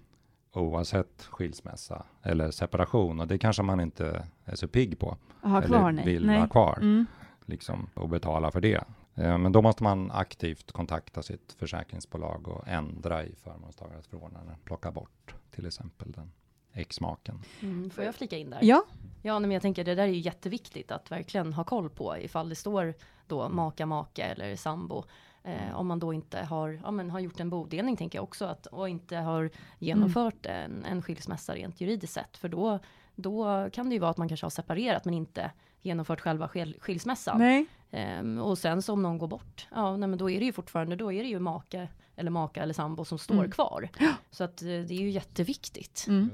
Oavsett 0.54 1.24
skilsmässa 1.24 2.06
eller 2.24 2.52
separation 2.52 3.20
och 3.20 3.28
det 3.28 3.38
kanske 3.38 3.64
man 3.64 3.80
inte 3.80 4.28
är 4.46 4.56
så 4.56 4.68
pigg 4.68 5.00
på 5.00 5.18
ha 5.42 5.58
eller 5.58 5.68
kvar 5.68 5.92
nej. 5.92 6.06
vill 6.06 6.26
nej. 6.26 6.40
ha 6.40 6.48
kvar 6.48 6.78
Mm. 6.82 7.06
liksom, 7.46 7.90
och 7.94 8.10
betala 8.10 8.52
för 8.52 8.62
det. 8.62 8.84
Eh, 9.16 9.38
Men 9.38 9.52
då 9.52 9.62
måste 9.62 9.84
man 9.84 10.12
aktivt 10.12 10.72
kontakta 10.72 11.24
sitt 11.24 11.56
försäkringsbolag 11.60 12.48
och 12.48 12.68
ändra 12.68 13.24
i 13.26 13.36
förmånstagarens 13.44 14.08
förordnande, 14.08 14.56
plocka 14.64 14.92
bort 14.92 15.36
till 15.52 15.66
exempel 15.66 16.12
den 16.12 16.32
exmaken. 16.74 17.42
Mm, 17.62 17.90
får 17.90 18.04
jag 18.04 18.16
flika 18.16 18.38
in 18.38 18.50
där? 18.50 18.60
Ja, 18.62 18.84
Ja, 19.26 19.40
men 19.40 19.52
jag 19.52 19.62
tänker 19.62 19.84
det 19.84 19.96
där 19.96 20.04
är 20.04 20.08
ju 20.08 20.20
jätteviktigt 20.20 20.92
att 20.92 21.12
verkligen 21.12 21.54
ha 21.54 21.64
koll 21.64 21.90
på 21.90 22.18
ifall 22.18 22.50
det 22.50 22.56
står 22.56 22.94
då 23.28 23.50
maka, 23.50 23.86
maka 23.86 24.26
eller 24.26 24.56
sambo. 24.56 25.04
Eh, 25.44 25.76
om 25.76 25.88
man 25.88 26.00
då 26.00 26.14
inte 26.14 26.40
har, 26.40 26.80
ja, 26.84 26.92
men 26.92 27.10
har 27.10 27.20
gjort 27.20 27.40
en 27.40 27.50
bodelning 27.50 27.98
tänker 27.98 28.18
jag 28.18 28.24
också 28.24 28.46
att, 28.46 28.66
och 28.66 28.90
inte 28.90 29.18
har 29.18 29.50
genomfört 29.80 30.46
en, 30.46 30.86
en 30.86 31.02
skilsmässa 31.02 31.56
rent 31.56 31.82
juridiskt 31.82 32.14
sett. 32.14 32.38
För 32.38 32.50
då, 32.50 32.80
då 33.16 33.70
kan 33.74 33.90
det 33.90 33.94
ju 33.96 34.00
vara 34.00 34.12
att 34.12 34.18
man 34.18 34.28
kanske 34.28 34.46
har 34.46 34.50
separerat 34.50 35.06
men 35.06 35.14
inte 35.14 35.52
genomfört 35.82 36.20
själva 36.22 36.48
skil, 36.48 36.76
skilsmässan. 36.80 37.38
nej. 37.40 37.66
Ehm, 37.92 38.40
och 38.40 38.58
sen 38.58 38.82
så 38.82 38.94
om 38.94 39.04
någon 39.04 39.18
går 39.18 39.28
bort, 39.28 39.68
ja 39.76 39.98
nej, 39.98 40.10
men 40.10 40.20
då 40.20 40.30
är 40.30 40.40
det 40.40 40.46
ju 40.46 40.52
fortfarande, 40.54 40.96
då 40.96 41.12
är 41.14 41.24
det 41.24 41.30
ju 41.30 41.40
make 41.40 41.88
eller 42.16 42.32
maka 42.32 42.64
eller 42.64 42.74
sambo 42.74 43.06
som 43.06 43.18
står 43.18 43.36
Mm. 43.36 43.52
kvar. 43.52 43.90
Så 44.32 44.44
att 44.44 44.62
eh, 44.62 44.66
det 44.68 44.92
är 44.92 45.02
ju 45.02 45.10
jätteviktigt. 45.10 46.06
Mm. 46.08 46.30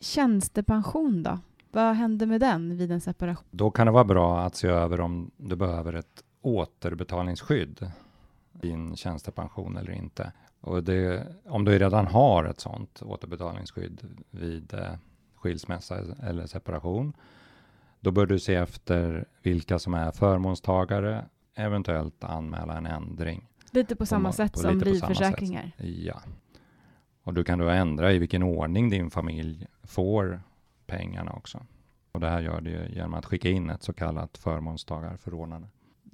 Tjänstepension 0.00 1.22
då? 1.22 1.38
Vad 1.72 1.94
händer 1.94 2.26
med 2.26 2.40
den 2.40 2.76
vid 2.76 2.92
en 2.92 3.00
separation? 3.00 3.44
Då 3.50 3.70
kan 3.70 3.86
det 3.86 3.92
vara 3.92 4.04
bra 4.04 4.40
att 4.40 4.56
se 4.56 4.68
över 4.68 5.00
om 5.00 5.30
du 5.36 5.56
behöver 5.56 5.92
ett 5.92 6.24
återbetalningsskydd 6.42 7.90
din 8.64 8.96
tjänstepension 8.96 9.76
eller 9.76 9.92
inte. 9.92 10.32
Och 10.60 10.84
det, 10.84 11.26
om 11.46 11.64
du 11.64 11.78
redan 11.78 12.06
har 12.06 12.44
ett 12.44 12.60
sådant 12.60 13.02
återbetalningsskydd 13.02 14.24
vid 14.30 14.74
eh, 14.74 14.94
skilsmässa 15.34 15.98
eller 16.22 16.46
separation, 16.46 17.12
då 18.00 18.10
bör 18.10 18.26
du 18.26 18.38
se 18.38 18.54
efter 18.54 19.24
vilka 19.42 19.78
som 19.78 19.94
är 19.94 20.10
förmånstagare, 20.10 21.24
eventuellt 21.54 22.24
anmäla 22.24 22.76
en 22.76 22.86
ändring. 22.86 23.48
Lite 23.70 23.96
på 23.96 24.06
samma 24.06 24.28
på, 24.28 24.32
sätt 24.32 24.52
på 24.52 24.58
som 24.58 24.78
livförsäkringar. 24.78 25.72
Ja. 25.78 26.20
Och 27.22 27.34
du 27.34 27.44
kan 27.44 27.58
då 27.58 27.68
ändra 27.68 28.12
i 28.12 28.18
vilken 28.18 28.42
ordning 28.42 28.90
din 28.90 29.10
familj 29.10 29.66
får 29.82 30.42
pengarna 30.86 31.32
också. 31.32 31.66
Och 32.12 32.20
det 32.20 32.28
här 32.28 32.40
gör 32.40 32.60
du 32.60 32.88
genom 32.88 33.14
att 33.14 33.24
skicka 33.24 33.48
in 33.48 33.70
ett 33.70 33.82
så 33.82 33.92
kallat 33.92 34.38
förmånstagarförordnande. 34.38 35.68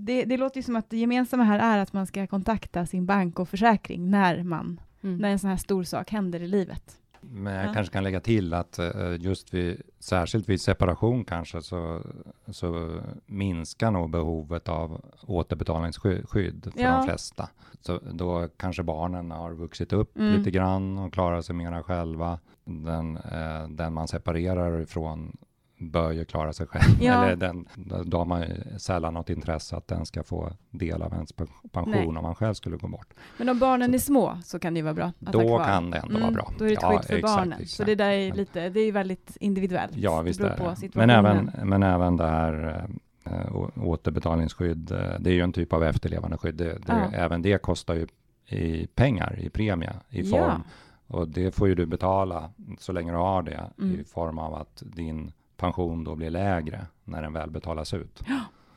Det, 0.05 0.25
det 0.25 0.37
låter 0.37 0.57
ju 0.57 0.63
som 0.63 0.77
att 0.77 0.91
det 0.91 0.97
gemensamma 0.97 1.45
här 1.45 1.59
är 1.59 1.79
att 1.79 1.93
man 1.93 2.07
ska 2.07 2.27
kontakta 2.27 2.87
sin 2.87 3.07
bank 3.07 3.39
och 3.39 3.49
försäkring 3.49 4.11
när, 4.11 4.43
man, 4.43 4.81
Mm. 5.03 5.17
när 5.19 5.29
en 5.31 5.39
sån 5.39 5.51
här 5.51 5.57
stor 5.57 5.83
sak 5.85 6.11
händer 6.11 6.43
i 6.43 6.49
livet. 6.49 6.97
Men 7.21 7.55
jag 7.55 7.69
Ja. 7.69 7.75
kanske 7.75 7.93
kan 7.93 8.05
lägga 8.05 8.21
till 8.21 8.55
att 8.55 8.79
eh, 8.79 8.91
just 9.19 9.55
vid, 9.55 9.83
särskilt 9.99 10.49
vid 10.49 10.61
separation 10.61 11.25
kanske 11.25 11.63
så, 11.63 12.03
så 12.51 13.01
minskar 13.27 13.91
nog 13.91 14.11
behovet 14.11 14.69
av 14.69 15.01
återbetalningsskydd 15.27 16.69
för 16.75 16.83
Ja. 16.83 16.91
de 16.97 17.05
flesta. 17.07 17.49
Så 17.81 17.99
då 18.13 18.49
kanske 18.57 18.83
barnen 18.83 19.31
har 19.31 19.53
vuxit 19.53 19.93
upp 19.93 20.17
Mm. 20.19 20.33
lite 20.39 20.51
grann 20.51 20.99
och 20.99 21.13
klarar 21.13 21.41
sig 21.43 21.55
mera 21.55 21.83
själva. 21.83 22.39
Den, 22.65 23.17
eh, 23.17 23.69
den 23.69 23.93
man 23.93 24.09
separerar 24.09 24.81
ifrån 24.81 25.37
bör 25.81 26.13
ju 26.13 26.25
klara 26.25 26.53
sig 26.53 26.67
själv. 26.67 27.03
Ja. 27.03 27.25
Eller 27.25 27.37
den, 27.37 27.67
då 28.05 28.19
har 28.19 28.25
man 28.25 28.41
ju 28.41 28.79
sällan 28.79 29.15
något 29.15 29.31
intresse 29.31 29.77
att 29.77 29.89
den 29.89 30.07
ska 30.07 30.23
få 30.23 30.53
del 30.71 31.03
av 31.03 31.13
ens 31.13 31.35
pe- 31.35 31.49
pension 31.73 31.91
Nej. 31.93 32.07
om 32.07 32.23
man 32.23 32.35
själv 32.35 32.55
skulle 32.55 32.77
gå 32.77 32.89
bort. 32.89 33.15
Men 33.39 33.49
om 33.49 33.59
barnen 33.59 33.89
Så- 33.91 33.95
är 33.95 33.99
små 33.99 34.39
så 34.45 34.59
kan 34.59 34.75
det 34.75 34.79
ju 34.79 34.85
vara 34.85 34.95
bra 34.95 35.05
att 35.27 35.35
ha 35.35 35.43
Då 35.43 35.49
kvar. 35.49 35.65
kan 35.65 35.91
det 35.91 35.97
ändå 35.99 36.15
vara 36.15 36.23
Mm, 36.23 36.35
bra. 36.35 36.53
Då 36.59 36.65
är 36.65 36.69
det 36.69 36.75
ett 36.75 36.83
Ja, 36.83 36.89
skydd 36.99 37.05
för 37.07 37.15
exakt, 37.17 37.37
barnen. 37.37 37.59
Så 37.59 37.63
exakt. 37.63 37.87
det 37.87 37.95
där 37.95 38.11
är 38.11 38.33
lite, 38.33 38.69
det 38.69 38.81
är 38.81 38.93
väldigt 38.93 39.37
individuellt. 39.41 39.97
Ja, 39.97 40.23
visst 40.23 40.41
det 40.41 40.55
beror 40.59 40.75
på. 40.93 40.99
Men 40.99 41.11
även, 41.11 41.51
men 41.65 41.83
även 41.83 42.17
det 42.17 42.27
här 42.27 42.85
äh, 43.25 43.57
återbetalningsskydd, 44.05 44.93
äh, 44.93 44.99
det 45.21 45.31
är 45.31 45.35
ju 45.35 45.41
en 45.41 45.53
typ 45.53 45.73
av 45.73 45.85
efterlevandeskydd. 45.85 46.55
Det, 46.55 46.65
det, 46.65 46.81
Ja. 46.87 47.11
Även 47.13 47.43
det 47.43 47.63
kostar 47.63 47.95
ju 47.95 48.07
i 48.47 48.87
pengar, 48.87 49.39
i 49.41 49.51
premie, 49.51 49.93
i 50.11 50.21
Ja. 50.23 50.39
form. 50.39 50.63
Och 51.07 51.29
det 51.29 51.55
får 51.55 51.69
ju 51.69 51.75
du 51.75 51.87
betala 51.87 52.51
så 52.79 52.93
länge 52.93 53.13
du 53.13 53.19
har 53.19 53.43
det 53.43 53.71
Mm. 53.79 54.01
i 54.01 54.05
form 54.05 54.39
av 54.39 54.55
att 54.55 54.83
din 54.87 55.33
pension 55.61 56.05
då 56.05 56.17
blir 56.17 56.31
lägre 56.31 56.87
när 57.05 57.23
den 57.23 57.33
väl 57.33 57.51
betalas 57.51 57.95
ut. 57.95 58.21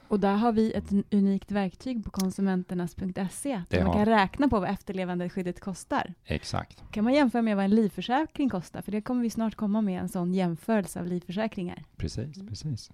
Och 0.08 0.20
där 0.20 0.36
har 0.36 0.52
vi 0.52 0.74
ett 0.74 0.92
n- 0.92 1.04
unikt 1.12 1.52
verktyg 1.52 2.04
på 2.06 2.10
konsumenternas.se 2.12 3.62
Det 3.70 3.78
där 3.78 3.84
man 3.86 3.88
har 3.98 4.06
kan 4.06 4.13
räkna 4.13 4.48
på 4.50 4.60
vad 4.60 4.70
efterlevandeskyddet 4.70 5.60
kostar. 5.60 6.13
Exakt. 6.25 6.84
kan 6.92 7.04
man 7.04 7.13
jämföra 7.13 7.42
med 7.42 7.56
vad 7.56 7.66
en 7.66 7.72
livförsäkring 7.75 8.50
kostar? 8.50 8.82
För 8.82 8.92
det 8.92 9.02
kommer 9.02 9.22
vi 9.22 9.30
snart 9.30 9.56
komma 9.56 9.82
med 9.82 10.02
en 10.02 10.10
sån 10.10 10.34
jämförelse 10.34 11.00
av 11.00 11.08
livförsäkringar. 11.08 11.84
Precis, 11.98 12.36
Mm. 12.38 12.48
precis. 12.48 12.92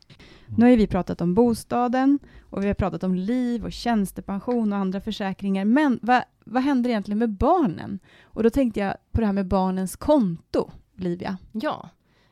Nu 0.58 0.70
har 0.70 0.78
vi 0.78 0.88
pratat 0.88 1.22
om 1.22 1.34
bostaden 1.34 2.20
och 2.42 2.64
vi 2.64 2.68
har 2.68 2.74
pratat 2.74 3.04
om 3.04 3.16
liv 3.16 3.66
och 3.66 3.72
tjänstepension 3.72 4.74
och 4.74 4.80
andra 4.80 5.02
försäkringar. 5.02 5.66
Men 5.66 6.00
vad, 6.02 6.22
vad 6.46 6.64
händer 6.64 6.90
egentligen 6.90 7.20
med 7.20 7.30
barnen? 7.30 8.00
Och 8.24 8.44
då 8.44 8.50
tänkte 8.50 8.80
jag 8.80 8.94
på 9.12 9.20
det 9.22 9.26
här 9.26 9.34
med 9.34 9.48
barnens 9.48 9.96
konto, 9.96 10.72
Livia. 10.96 11.38
Ja. 11.52 11.90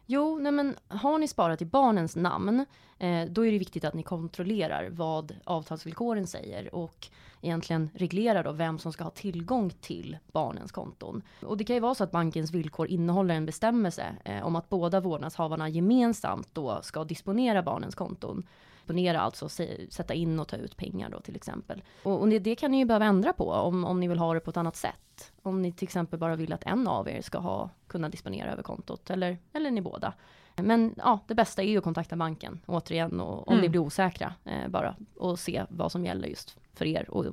Jo, 0.10 0.40
nej 0.40 0.52
men 0.52 0.76
har 0.88 1.20
ni 1.20 1.28
sparat 1.28 1.62
i 1.62 1.66
barnens 1.66 2.16
namn, 2.16 2.66
eh, 3.00 3.26
då 3.30 3.46
är 3.46 3.52
det 3.52 3.58
viktigt 3.58 3.86
att 3.86 3.94
ni 3.94 4.04
kontrollerar 4.04 4.90
vad 4.90 5.36
avtalsvillkoren 5.44 6.28
säger 6.28 6.76
och 6.76 7.08
egentligen 7.42 7.90
reglerar 7.94 8.44
då 8.44 8.52
vem 8.52 8.80
som 8.80 8.94
ska 8.94 9.04
ha 9.04 9.12
tillgång 9.12 9.70
till 9.70 10.18
barnens 10.32 10.72
konton. 10.72 11.22
Och 11.42 11.58
det 11.58 11.64
kan 11.64 11.76
ju 11.76 11.80
vara 11.80 11.96
så 11.96 12.04
att 12.04 12.12
bankens 12.12 12.52
villkor 12.52 12.88
innehåller 12.88 13.36
en 13.36 13.46
bestämmelse 13.46 14.06
eh, 14.24 14.46
om 14.46 14.56
att 14.56 14.70
båda 14.70 15.00
vårdnadshavarna 15.00 15.70
gemensamt 15.70 16.50
då 16.54 16.80
ska 16.82 17.04
disponera 17.04 17.64
barnens 17.64 17.96
konton. 17.96 18.44
Disponera 18.88 19.22
alltså, 19.22 19.50
sätta 19.90 20.14
in 20.14 20.40
och 20.40 20.48
ta 20.48 20.56
ut 20.56 20.78
pengar 20.78 21.10
då 21.10 21.20
till 21.20 21.36
exempel. 21.36 21.84
Och, 22.04 22.22
och 22.22 22.30
det, 22.30 22.40
det 22.40 22.56
kan 22.56 22.72
ni 22.72 22.78
ju 22.78 22.86
behöva 22.86 23.06
ändra 23.06 23.34
på 23.34 23.52
om, 23.52 23.86
om 23.86 24.00
ni 24.00 24.08
vill 24.08 24.20
ha 24.20 24.34
det 24.34 24.40
på 24.40 24.50
ett 24.50 24.58
annat 24.58 24.76
sätt. 24.76 25.32
Om 25.42 25.62
ni 25.62 25.72
till 25.72 25.84
exempel 25.86 26.20
bara 26.20 26.36
vill 26.36 26.54
att 26.54 26.64
en 26.64 26.88
av 26.88 27.10
er 27.10 27.22
ska 27.22 27.38
ha, 27.38 27.70
kunna 27.88 28.10
disponera 28.10 28.52
över 28.52 28.64
kontot 28.64 29.10
eller, 29.10 29.38
eller 29.54 29.72
ni 29.72 29.82
båda. 29.82 30.14
Men 30.56 30.96
ja, 30.98 31.20
det 31.28 31.36
bästa 31.36 31.64
är 31.64 31.68
ju 31.68 31.78
att 31.78 31.84
kontakta 31.84 32.16
banken 32.16 32.60
återigen 32.66 33.20
och 33.20 33.48
om 33.48 33.54
Mm. 33.54 33.62
ni 33.62 33.70
blir 33.70 33.82
osäkra 33.82 34.34
eh, 34.46 34.68
bara 34.68 34.96
och 35.16 35.40
se 35.40 35.64
vad 35.70 35.92
som 35.92 36.06
gäller 36.06 36.28
just 36.28 36.58
för 36.74 36.86
er 36.86 37.10
och 37.10 37.26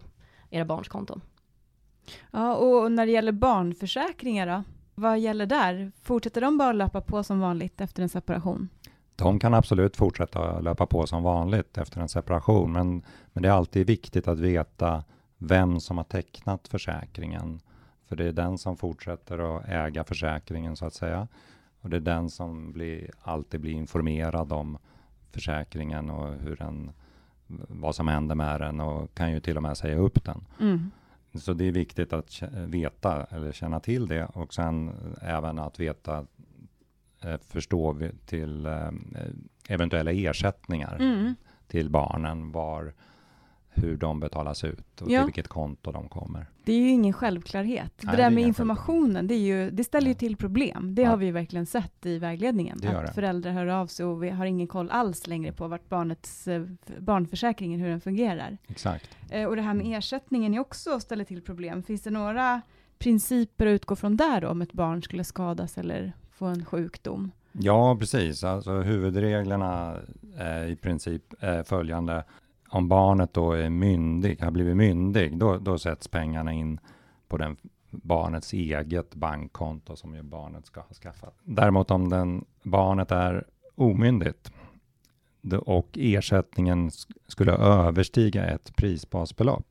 era 0.50 0.64
barns 0.64 0.88
konton. 0.88 1.20
Ja, 2.30 2.54
och 2.54 2.92
när 2.92 3.06
det 3.06 3.12
gäller 3.12 3.32
barnförsäkringar 3.32 4.46
då? 4.46 4.62
Vad 4.94 5.18
gäller 5.18 5.46
där? 5.46 5.92
Fortsätter 6.02 6.40
de 6.40 6.58
bara 6.58 6.72
löpa 6.72 7.00
på 7.00 7.22
som 7.24 7.40
vanligt 7.40 7.80
efter 7.80 8.02
en 8.02 8.08
separation? 8.08 8.68
De 9.16 9.38
kan 9.38 9.54
absolut 9.54 9.96
fortsätta 9.96 10.60
löpa 10.60 10.86
på 10.86 11.06
som 11.06 11.22
vanligt 11.22 11.78
efter 11.78 12.00
en 12.00 12.08
separation, 12.08 12.72
men, 12.72 13.02
men 13.32 13.42
det 13.42 13.48
är 13.48 13.52
alltid 13.52 13.86
viktigt 13.86 14.28
att 14.28 14.38
veta 14.38 15.04
vem 15.38 15.80
som 15.80 15.96
har 15.96 16.04
tecknat 16.04 16.68
försäkringen. 16.68 17.60
För 18.08 18.16
det 18.16 18.24
är 18.24 18.32
den 18.32 18.58
som 18.58 18.76
fortsätter 18.76 19.56
att 19.56 19.68
äga 19.68 20.04
försäkringen 20.04 20.76
så 20.76 20.86
att 20.86 20.94
säga. 20.94 21.28
Och 21.80 21.90
det 21.90 21.96
är 21.96 22.00
den 22.00 22.30
som 22.30 22.72
blir, 22.72 23.10
alltid 23.22 23.60
blir 23.60 23.72
informerad 23.72 24.52
om 24.52 24.78
försäkringen 25.32 26.10
och 26.10 26.34
hur 26.34 26.56
den, 26.56 26.90
vad 27.68 27.94
som 27.94 28.08
händer 28.08 28.34
med 28.34 28.60
den 28.60 28.80
och 28.80 29.14
kan 29.14 29.32
ju 29.32 29.40
till 29.40 29.56
och 29.56 29.62
med 29.62 29.76
säga 29.76 29.96
upp 29.96 30.24
den. 30.24 30.44
Mm. 30.60 30.90
Så 31.34 31.52
det 31.52 31.64
är 31.68 31.72
viktigt 31.72 32.12
att 32.12 32.42
veta 32.52 33.24
eller 33.24 33.52
känna 33.52 33.80
till 33.80 34.06
det 34.06 34.24
och 34.24 34.54
sen 34.54 34.92
även 35.20 35.58
att 35.58 35.80
veta, 35.80 36.26
eh, 37.24 37.36
förstå 37.48 37.92
vi- 37.92 38.12
till 38.26 38.66
eh, 38.66 38.88
eventuella 39.68 40.12
ersättningar 40.12 40.96
Mm. 41.00 41.34
till 41.66 41.90
barnen, 41.90 42.52
var, 42.52 42.94
hur 43.76 43.96
de 43.96 44.20
betalas 44.20 44.64
ut 44.64 45.02
och 45.02 45.10
Ja. 45.10 45.20
till 45.20 45.26
vilket 45.26 45.48
konto 45.48 45.92
de 45.92 46.08
kommer. 46.08 46.46
Det 46.64 46.72
är 46.72 46.76
ju 46.80 46.88
ingen 46.88 47.12
självklarhet. 47.12 47.92
Nej, 48.02 48.10
det 48.10 48.10
det 48.10 48.16
där 48.22 48.26
är 48.30 48.34
med 48.34 48.44
informationen, 48.44 49.26
det, 49.26 49.36
ju, 49.36 49.70
det 49.70 49.84
ställer 49.84 50.08
ju 50.08 50.14
till 50.14 50.36
problem. 50.36 50.94
Det 50.94 51.02
Ja. 51.02 51.10
har 51.10 51.16
vi 51.16 51.26
ju 51.26 51.32
verkligen 51.32 51.66
sett 51.66 52.06
i 52.06 52.18
vägledningen. 52.18 52.78
Det 52.82 52.88
att 52.88 53.06
det. 53.06 53.12
föräldrar 53.12 53.52
hör 53.52 53.66
av 53.66 53.86
sig 53.86 54.06
och 54.06 54.22
vi 54.22 54.30
har 54.30 54.46
ingen 54.46 54.66
koll 54.66 54.90
alls 54.90 55.26
längre 55.26 55.52
på 55.52 55.68
vart 55.68 55.88
barnets 55.88 56.48
eh, 56.48 56.64
barnförsäkringen, 56.98 57.80
hur 57.80 57.88
den 57.88 58.00
fungerar. 58.00 58.58
Exakt. 58.66 59.16
Eh, 59.30 59.44
och 59.48 59.56
det 59.56 59.62
här 59.62 59.74
med 59.74 59.98
ersättningen 59.98 60.54
är 60.54 60.58
också 60.60 61.00
ställer 61.00 61.24
till 61.24 61.42
problem. 61.42 61.82
Finns 61.82 62.02
det 62.02 62.10
några 62.10 62.60
principer 62.98 63.66
att 63.66 63.70
utgå 63.70 63.96
från 63.96 64.16
där 64.16 64.40
då, 64.40 64.48
om 64.48 64.62
ett 64.62 64.72
barn 64.72 65.02
skulle 65.02 65.24
skadas 65.24 65.78
eller 65.78 66.12
få 66.34 66.46
en 66.46 66.64
sjukdom? 66.64 67.30
Ja, 67.52 67.96
precis. 68.00 68.44
Alltså, 68.44 68.72
huvudreglerna 68.80 69.96
är 70.36 70.66
i 70.66 70.76
princip 70.76 71.22
är 71.40 71.62
följande. 71.62 72.24
Om 72.68 72.88
barnet 72.88 73.34
då 73.34 73.52
är 73.52 73.70
myndig, 73.70 74.40
har 74.42 74.50
blivit 74.50 74.76
myndig, 74.76 75.38
då, 75.38 75.58
då 75.58 75.78
sätts 75.78 76.08
pengarna 76.08 76.52
in 76.52 76.80
på 77.28 77.36
den 77.36 77.56
barnets 77.90 78.52
eget 78.52 79.14
bankkonto 79.14 79.96
som 79.96 80.14
ju 80.14 80.22
barnet 80.22 80.66
ska 80.66 80.80
ha 80.80 80.94
skaffat. 80.94 81.34
Däremot 81.44 81.90
om 81.90 82.08
den, 82.08 82.44
barnet 82.62 83.10
är 83.10 83.44
omyndigt 83.74 84.52
då- 85.40 85.58
och 85.58 85.88
ersättningen 85.94 86.88
sk- 86.90 87.16
skulle 87.28 87.52
överstiga 87.52 88.46
ett 88.46 88.76
prisbasbelopp, 88.76 89.66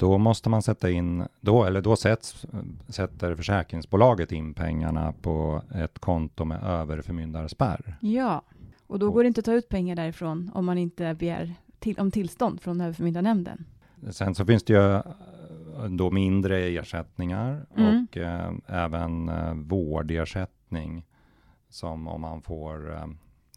då 0.00 0.18
måste 0.18 0.48
man 0.48 0.62
sätta 0.62 0.90
in, 0.90 1.24
då, 1.40 1.64
eller 1.64 1.80
då 1.80 1.96
sätts, 1.96 2.46
sätter 2.88 3.34
försäkringsbolaget 3.34 4.32
in 4.32 4.54
pengarna 4.54 5.12
på 5.22 5.62
ett 5.74 5.98
konto 5.98 6.44
med 6.44 6.62
överförmyndarspärr. 6.62 7.96
Ja, 8.00 8.42
och 8.86 8.98
då 8.98 9.10
går 9.10 9.22
det 9.22 9.26
inte 9.26 9.38
att 9.38 9.44
ta 9.44 9.52
ut 9.52 9.68
pengar 9.68 9.96
därifrån 9.96 10.50
om 10.54 10.64
man 10.64 10.78
inte 10.78 11.14
begär 11.14 11.54
till, 11.78 11.98
om 11.98 12.10
tillstånd 12.10 12.60
från 12.60 12.80
överförmyndarnämnden. 12.80 13.64
Sen 14.10 14.34
så 14.34 14.44
finns 14.46 14.64
det 14.64 14.72
ju 14.72 14.94
eh, 14.94 15.02
då 15.90 16.10
mindre 16.10 16.58
ersättningar 16.58 17.66
Mm. 17.76 18.06
och 18.10 18.16
eh, 18.16 18.52
även 18.66 19.28
eh, 19.28 19.54
vårdersättning 19.54 21.06
som 21.68 22.08
om 22.08 22.20
man 22.20 22.42
får 22.42 22.92
eh, 22.94 23.06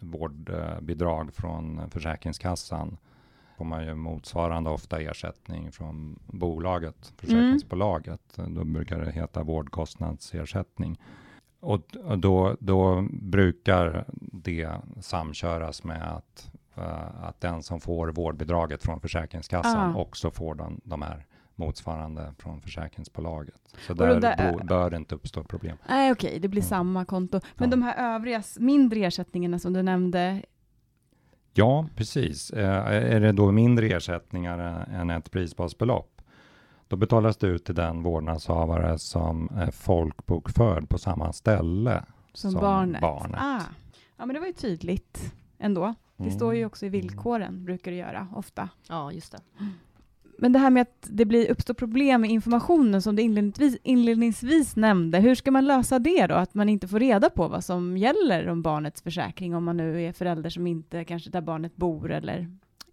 vårdbidrag 0.02 1.34
från 1.34 1.90
Försäkringskassan 1.90 2.98
får 3.58 3.66
man 3.66 3.86
ju 3.86 3.96
motsvarande 3.96 4.70
ofta 4.70 5.00
ersättning 5.02 5.72
från 5.72 6.20
bolaget, 6.26 7.14
försäkringsbolaget. 7.18 8.22
Då 8.48 8.64
brukar 8.64 9.00
det 9.00 9.12
heta 9.12 9.44
vårdkostnadsersättning. 9.44 11.00
Och, 11.60 11.96
och 12.04 12.20
då, 12.20 12.58
då 12.60 13.08
brukar 13.12 14.06
det 14.18 14.72
samköras 15.02 15.84
med 15.84 16.04
att, 16.16 16.52
eh, 16.76 17.24
att 17.24 17.42
den 17.42 17.64
som 17.64 17.80
får 17.80 18.08
vårdbidraget 18.08 18.84
från 18.84 19.00
Försäkringskassan 19.00 19.96
Ah. 19.96 20.00
också 20.00 20.32
får 20.32 20.56
de, 20.56 20.82
de 20.84 21.02
här 21.02 21.26
motsvarande 21.56 22.34
från 22.38 22.62
försäkringsbolaget. 22.62 23.76
Så 23.88 23.94
där, 23.94 24.20
där- 24.22 24.52
bo, 24.52 24.64
bör 24.66 24.90
det 24.90 24.98
inte 24.98 25.16
uppstå 25.16 25.44
problem. 25.44 25.78
Nej, 25.90 26.12
okej, 26.12 26.40
det 26.40 26.48
blir 26.48 26.62
Mm. 26.62 26.70
samma 26.70 27.06
konto. 27.06 27.40
Men 27.56 27.70
Ja. 27.70 27.76
de 27.76 27.82
här 27.82 28.16
övriga 28.16 28.44
mindre 28.60 29.00
ersättningarna 29.00 29.60
som 29.60 29.74
du 29.74 29.82
nämnde, 29.84 30.42
Ja, 31.54 31.86
precis. 31.96 32.52
Eh, 32.52 32.88
är 32.88 33.20
det 33.20 33.32
då 33.32 33.52
mindre 33.52 33.88
ersättningar 33.88 34.86
än 34.92 35.10
ett 35.10 35.32
prisbasbelopp, 35.32 36.10
Då 36.88 36.96
betalas 36.98 37.38
det 37.38 37.48
ut 37.48 37.66
till 37.66 37.76
den 37.76 38.04
vårdnadshavare 38.04 39.00
som 39.00 39.50
är 39.56 39.72
folkbokförd 39.72 40.90
på 40.90 40.98
samma 40.98 41.34
ställe 41.34 42.04
Som, 42.34 42.52
som 42.52 42.62
barnet. 42.62 43.02
barnet. 43.02 43.40
Ah. 43.42 43.62
Ja, 44.18 44.26
men 44.26 44.34
det 44.34 44.40
var 44.40 44.48
ju 44.48 44.54
tydligt 44.54 45.34
ändå. 45.60 45.94
Det 46.18 46.24
Mm. 46.24 46.36
står 46.36 46.56
ju 46.56 46.66
också 46.66 46.86
i 46.86 46.90
villkoren, 46.90 47.66
brukar 47.66 47.92
det 47.92 47.98
göra 47.98 48.28
ofta. 48.36 48.70
Ja, 48.90 49.12
just 49.12 49.32
det. 49.32 49.40
Men 50.38 50.54
det 50.54 50.60
här 50.60 50.70
med 50.70 50.82
att 50.82 50.98
det 51.02 51.26
blir, 51.26 51.52
uppstår 51.52 51.74
problem 51.74 52.22
med 52.22 52.30
informationen 52.30 53.02
som 53.02 53.16
du 53.16 53.22
inledningsvis, 53.22 53.78
inledningsvis 53.84 54.76
nämnde, 54.76 55.20
hur 55.20 55.36
ska 55.36 55.52
man 55.52 55.66
lösa 55.66 56.00
det 56.00 56.28
då? 56.28 56.36
Att 56.36 56.54
man 56.54 56.70
inte 56.70 56.88
får 56.88 57.00
reda 57.00 57.30
på 57.30 57.48
vad 57.48 57.64
som 57.64 57.98
gäller 57.98 58.48
om 58.48 58.62
barnets 58.62 59.02
försäkring, 59.02 59.56
om 59.56 59.64
man 59.64 59.78
nu 59.78 60.04
är 60.04 60.14
förälder 60.14 60.50
som 60.50 60.68
inte 60.68 61.04
kanske 61.04 61.30
där 61.30 61.42
barnet 61.42 61.76
bor 61.76 62.12
eller. 62.12 62.48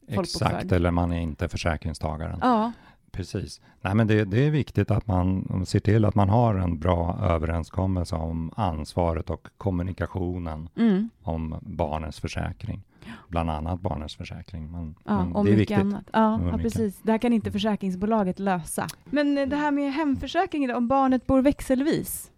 Exakt, 0.09 0.73
eller 0.73 0.91
man 0.91 1.13
är 1.13 1.21
inte 1.21 1.49
försäkringstagaren. 1.49 2.39
Ja, 2.43 2.73
Precis. 3.13 3.61
Nej, 3.81 3.95
men 3.95 4.07
det, 4.07 4.25
det 4.25 4.47
är 4.47 4.51
viktigt 4.51 4.91
att 4.91 5.07
man 5.07 5.47
ser 5.67 5.81
till 5.81 6.05
att 6.05 6.15
man 6.15 6.29
har 6.29 6.55
en 6.55 6.79
bra 6.79 7.19
överenskommelse 7.23 8.17
om 8.17 8.53
ansvaret 8.57 9.31
och 9.31 9.49
kommunikationen 9.59 10.69
mm. 10.77 11.11
om 11.23 11.59
barnens 11.61 12.21
försäkring. 12.21 12.83
Bland 13.29 13.51
annat 13.51 13.81
barnens 13.81 14.17
försäkring. 14.17 14.71
Men, 14.73 14.95
ja 15.05 15.25
men 15.25 15.33
och 15.33 15.45
det 15.45 15.51
är 15.51 15.57
mycket 15.57 15.79
viktigt. 15.79 15.95
annat. 15.95 16.05
Ja, 16.13 16.41
ja, 16.53 16.59
precis. 16.59 17.01
Det 17.03 17.11
här 17.11 17.19
kan 17.19 17.33
inte 17.33 17.53
försäkringsbolaget 17.53 18.39
lösa. 18.39 18.87
Men 19.05 19.39
eh, 19.39 19.49
det 19.49 19.57
här 19.57 19.71
med 19.71 19.93
hemförsäkringen, 19.93 20.71
om 20.71 20.89
barnet 20.89 21.27
bor 21.27 21.43
växelvis, 21.43 22.31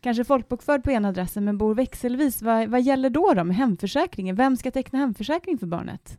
kanske 0.00 0.24
folkbokförd 0.24 0.82
på 0.82 0.90
ena 0.90 1.08
adressen 1.08 1.44
men 1.44 1.58
bor 1.58 1.74
växelvis, 1.74 2.42
vad, 2.42 2.68
vad 2.68 2.82
gäller 2.82 3.10
då, 3.10 3.34
då 3.34 3.44
med 3.44 3.56
hemförsäkringen? 3.56 4.36
Vem 4.36 4.56
ska 4.56 4.70
teckna 4.70 4.98
hemförsäkring 4.98 5.58
för 5.58 5.66
barnet? 5.66 6.18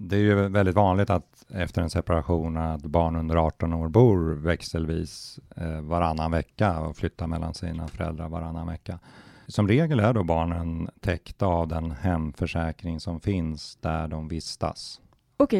Det 0.00 0.16
är 0.16 0.20
ju 0.20 0.48
väldigt 0.48 0.74
vanligt 0.74 1.10
att 1.10 1.44
efter 1.48 1.82
en 1.82 1.90
separation 1.90 2.56
att 2.56 2.82
barn 2.82 3.16
under 3.16 3.36
18 3.36 3.72
år 3.72 3.88
bor 3.88 4.34
växelvis 4.34 5.38
eh, 5.56 5.80
varannan 5.80 6.30
vecka 6.30 6.80
och 6.80 6.96
flyttar 6.96 7.26
mellan 7.26 7.54
sina 7.54 7.88
föräldrar 7.88 8.28
varannan 8.28 8.66
vecka. 8.66 8.98
Som 9.46 9.68
regel 9.68 10.00
är 10.00 10.12
då 10.12 10.24
barnen 10.24 10.88
täckta 11.00 11.46
av 11.46 11.68
den 11.68 11.90
hemförsäkring 11.90 13.00
som 13.00 13.20
finns 13.20 13.76
där 13.76 14.08
de 14.08 14.28
vistas, 14.28 15.00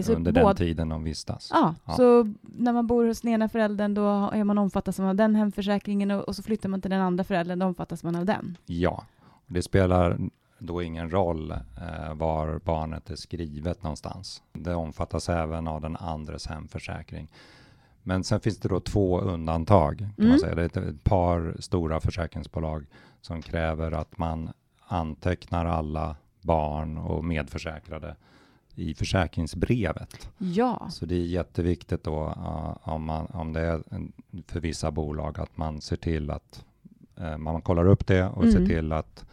så 0.02 0.12
under 0.12 0.32
den 0.32 0.56
tiden 0.56 0.88
de 0.88 1.04
vistas. 1.04 1.50
Ja, 1.52 1.74
Ja. 1.84 1.92
så 1.92 2.34
när 2.42 2.72
man 2.72 2.86
bor 2.86 3.06
hos 3.06 3.20
den 3.20 3.32
ena 3.32 3.48
föräldern 3.48 3.94
då 3.94 4.30
är 4.32 4.44
man 4.44 4.58
omfattas 4.58 5.00
av 5.00 5.14
den 5.14 5.34
hemförsäkringen 5.34 6.10
och, 6.10 6.20
och 6.28 6.36
så 6.36 6.42
flyttar 6.42 6.68
man 6.68 6.80
till 6.80 6.90
den 6.90 7.00
andra 7.00 7.24
föräldern, 7.24 7.58
då 7.58 7.66
omfattas 7.66 8.04
man 8.04 8.16
av 8.16 8.24
den. 8.24 8.56
Ja, 8.66 9.04
det 9.46 9.62
spelar 9.62 10.18
då 10.58 10.82
ingen 10.82 11.10
roll 11.10 11.50
eh, 11.50 12.14
var 12.14 12.60
barnet 12.64 13.10
är 13.10 13.16
skrivet 13.16 13.82
någonstans. 13.82 14.42
Det 14.52 14.74
omfattas 14.74 15.28
även 15.28 15.68
av 15.68 15.80
den 15.80 15.96
andres 15.96 16.46
hemförsäkring. 16.46 17.28
Men 18.02 18.24
sen 18.24 18.40
finns 18.40 18.58
det 18.58 18.68
då 18.68 18.80
två 18.80 19.20
undantag. 19.20 19.98
Kan 19.98 20.12
Mm. 20.18 20.28
man 20.30 20.38
säga. 20.38 20.54
Det 20.54 20.62
är 20.62 20.66
ett, 20.66 20.76
ett 20.76 21.04
par 21.04 21.56
stora 21.58 22.00
försäkringsbolag 22.00 22.86
som 23.20 23.42
kräver 23.42 23.92
att 23.92 24.18
man 24.18 24.50
antecknar 24.86 25.64
alla 25.66 26.16
barn 26.40 26.98
och 26.98 27.24
medförsäkrade 27.24 28.16
i 28.74 28.94
försäkringsbrevet. 28.94 30.30
Ja, 30.38 30.86
Så 30.90 31.06
det 31.06 31.14
är 31.14 31.26
jätteviktigt 31.26 32.04
då 32.04 32.24
uh, 32.26 32.88
om, 32.88 33.04
man, 33.04 33.26
om 33.26 33.52
det 33.52 33.60
är 33.60 33.82
för 34.46 34.60
vissa 34.60 34.90
bolag 34.90 35.40
att 35.40 35.56
man 35.56 35.80
ser 35.80 35.96
till 35.96 36.30
att 36.30 36.64
uh, 37.20 37.36
man 37.36 37.62
kollar 37.62 37.86
upp 37.86 38.06
det 38.06 38.24
och 38.28 38.42
ser 38.44 38.56
Mm. 38.56 38.68
till 38.68 38.92
att 38.92 39.24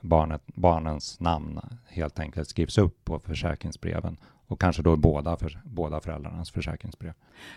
barnet, 0.00 0.42
barnens 0.46 1.20
namn 1.20 1.60
helt 1.88 2.18
enkelt 2.18 2.48
skrivs 2.48 2.78
upp 2.78 3.04
på 3.04 3.18
försäkringsbreven 3.18 4.16
och 4.46 4.60
kanske 4.60 4.82
då 4.82 4.96
båda, 4.96 5.36
för, 5.36 5.60
båda 5.64 6.00
föräldrarnas 6.00 6.50
försäkringsbrev. 6.50 7.12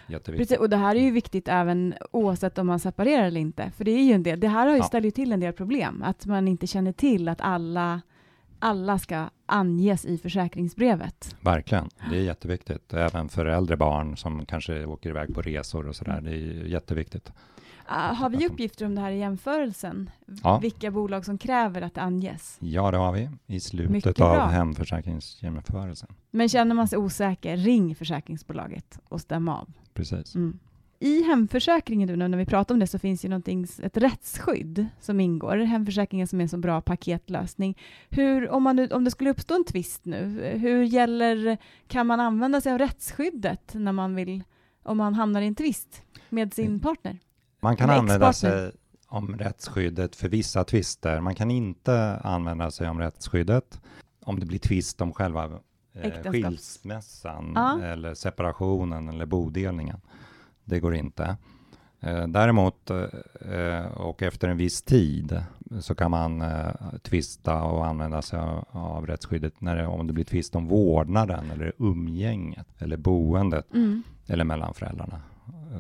Jätteviktigt. 0.08 0.50
precis. 0.50 0.60
Och 0.60 0.70
det 0.70 0.78
här 0.78 0.96
är 0.96 1.00
ju 1.00 1.12
viktigt 1.12 1.48
även 1.48 1.94
oavsett 2.12 2.58
om 2.58 2.68
man 2.68 2.80
separerar 2.80 3.24
eller 3.24 3.42
inte. 3.42 3.72
För 3.72 3.84
det 3.86 3.92
är 3.92 4.04
ju 4.04 4.14
en 4.14 4.24
del, 4.24 4.40
det 4.40 4.48
här 4.48 4.66
har 4.68 4.74
ju 4.74 4.78
Ja. 4.78 4.84
ställer 4.84 5.06
ju 5.06 5.12
till 5.12 5.32
en 5.32 5.40
del 5.40 5.54
problem. 5.54 6.04
Att 6.04 6.26
man 6.26 6.48
inte 6.48 6.68
känner 6.68 6.92
till 6.92 7.28
att 7.28 7.42
alla, 7.42 8.02
alla 8.60 9.00
ska 9.00 9.30
anges 9.46 10.06
i 10.06 10.18
försäkringsbrevet. 10.18 11.36
Verkligen, 11.42 11.90
det 12.12 12.18
är 12.18 12.22
jätteviktigt. 12.22 12.94
Även 12.94 13.30
för 13.30 13.46
äldre 13.46 13.78
barn 13.78 14.18
som 14.18 14.46
kanske 14.46 14.86
åker 14.86 15.10
iväg 15.10 15.34
på 15.36 15.42
resor 15.42 15.88
och 15.88 15.96
sådär. 15.96 16.22
Det 16.22 16.30
är 16.32 16.66
jätteviktigt. 16.66 17.32
Ah, 17.88 18.14
har 18.14 18.30
vi 18.30 18.48
uppgifter 18.48 18.86
om 18.86 18.96
det 18.96 19.02
här 19.02 19.12
i 19.12 19.18
jämförelsen? 19.20 20.10
Ja. 20.44 20.60
Vilka 20.60 20.92
bolag 20.92 21.26
som 21.26 21.38
kräver 21.38 21.82
att 21.82 21.94
det 21.94 22.02
anges? 22.02 22.58
Ja, 22.60 22.92
det 22.92 22.98
har 22.98 23.14
vi 23.14 23.30
i 23.48 23.60
slutet 23.60 23.92
Mycket 23.92 24.20
av 24.22 24.36
bra. 24.36 24.46
hemförsäkringsjämförelsen. 24.46 26.10
Men 26.32 26.50
känner 26.50 26.76
man 26.76 26.88
sig 26.88 26.98
osäker, 26.98 27.58
ring 27.58 27.96
försäkringsbolaget 27.96 29.00
och 29.10 29.22
stäm 29.22 29.50
av. 29.50 29.72
Precis. 29.94 30.36
Mm. 30.36 30.60
I 31.00 31.24
hemförsäkringen, 31.24 32.20
nu 32.20 32.28
när 32.28 32.38
vi 32.38 32.46
pratar 32.46 32.76
om 32.76 32.80
det, 32.80 32.88
så 32.88 33.00
finns 33.00 33.26
ju 33.26 33.30
någonting, 33.30 33.68
ett 33.84 33.98
rättsskydd 33.98 34.86
som 35.00 35.20
ingår. 35.20 35.58
Hemförsäkringen 35.58 36.28
som 36.28 36.40
är 36.40 36.44
en 36.44 36.50
så 36.50 36.58
bra 36.58 36.82
paketlösning. 36.82 37.78
Hur, 38.10 38.50
om, 38.50 38.64
man, 38.64 38.92
om 38.92 39.04
det 39.04 39.12
skulle 39.12 39.30
uppstå 39.30 39.56
en 39.56 39.64
tvist 39.64 40.06
nu, 40.06 40.52
hur 40.62 40.84
gäller, 40.84 41.58
kan 41.88 42.08
man 42.08 42.20
använda 42.20 42.62
sig 42.62 42.72
av 42.72 42.78
rättsskyddet 42.78 43.72
när 43.74 43.92
man 43.92 44.16
vill, 44.16 44.44
om 44.84 44.98
man 44.98 45.14
hamnar 45.14 45.42
i 45.42 45.48
en 45.48 45.56
tvist 45.56 46.02
med 46.30 46.54
sin 46.54 46.80
partner? 46.80 47.20
Man 47.66 47.76
kan 47.78 47.90
använda 47.90 48.34
sig 48.34 48.72
om 49.08 49.38
rättsskyddet 49.38 50.16
för 50.16 50.30
vissa 50.30 50.64
tvister. 50.64 51.20
Man 51.20 51.36
kan 51.36 51.52
inte 51.52 52.20
använda 52.24 52.72
sig 52.72 52.90
om 52.90 53.00
rättsskyddet 53.00 53.82
om 54.26 54.40
det 54.40 54.46
blir 54.46 54.60
tvist 54.60 55.02
om 55.02 55.14
själva 55.14 55.60
eh, 55.94 56.32
skilsmässan 56.32 57.52
Ja. 57.56 57.82
eller 57.84 58.14
separationen 58.14 59.10
eller 59.10 59.26
bodelningen. 59.26 60.02
Det 60.64 60.80
går 60.80 60.96
inte. 60.96 61.38
Eh, 62.00 62.28
däremot, 62.28 62.90
eh, 62.90 63.86
och 63.98 64.24
efter 64.24 64.48
en 64.48 64.58
viss 64.58 64.82
tid, 64.82 65.44
så 65.80 65.96
kan 65.96 66.12
man 66.12 66.42
eh, 66.42 66.70
tvista 67.04 67.64
och 67.64 67.86
använda 67.86 68.22
sig 68.22 68.40
av, 68.40 68.66
av 68.72 69.08
rättsskyddet 69.08 69.62
när 69.62 69.76
det, 69.76 69.88
om 69.88 70.08
det 70.08 70.14
blir 70.14 70.26
tvist 70.26 70.56
om 70.56 70.68
vårdnaden 70.68 71.52
eller 71.52 71.74
umgänget 71.78 72.68
eller 72.78 72.98
boendet 72.98 73.74
Mm. 73.74 74.04
eller 74.28 74.44
mellan 74.44 74.74
föräldrarna 74.74 75.22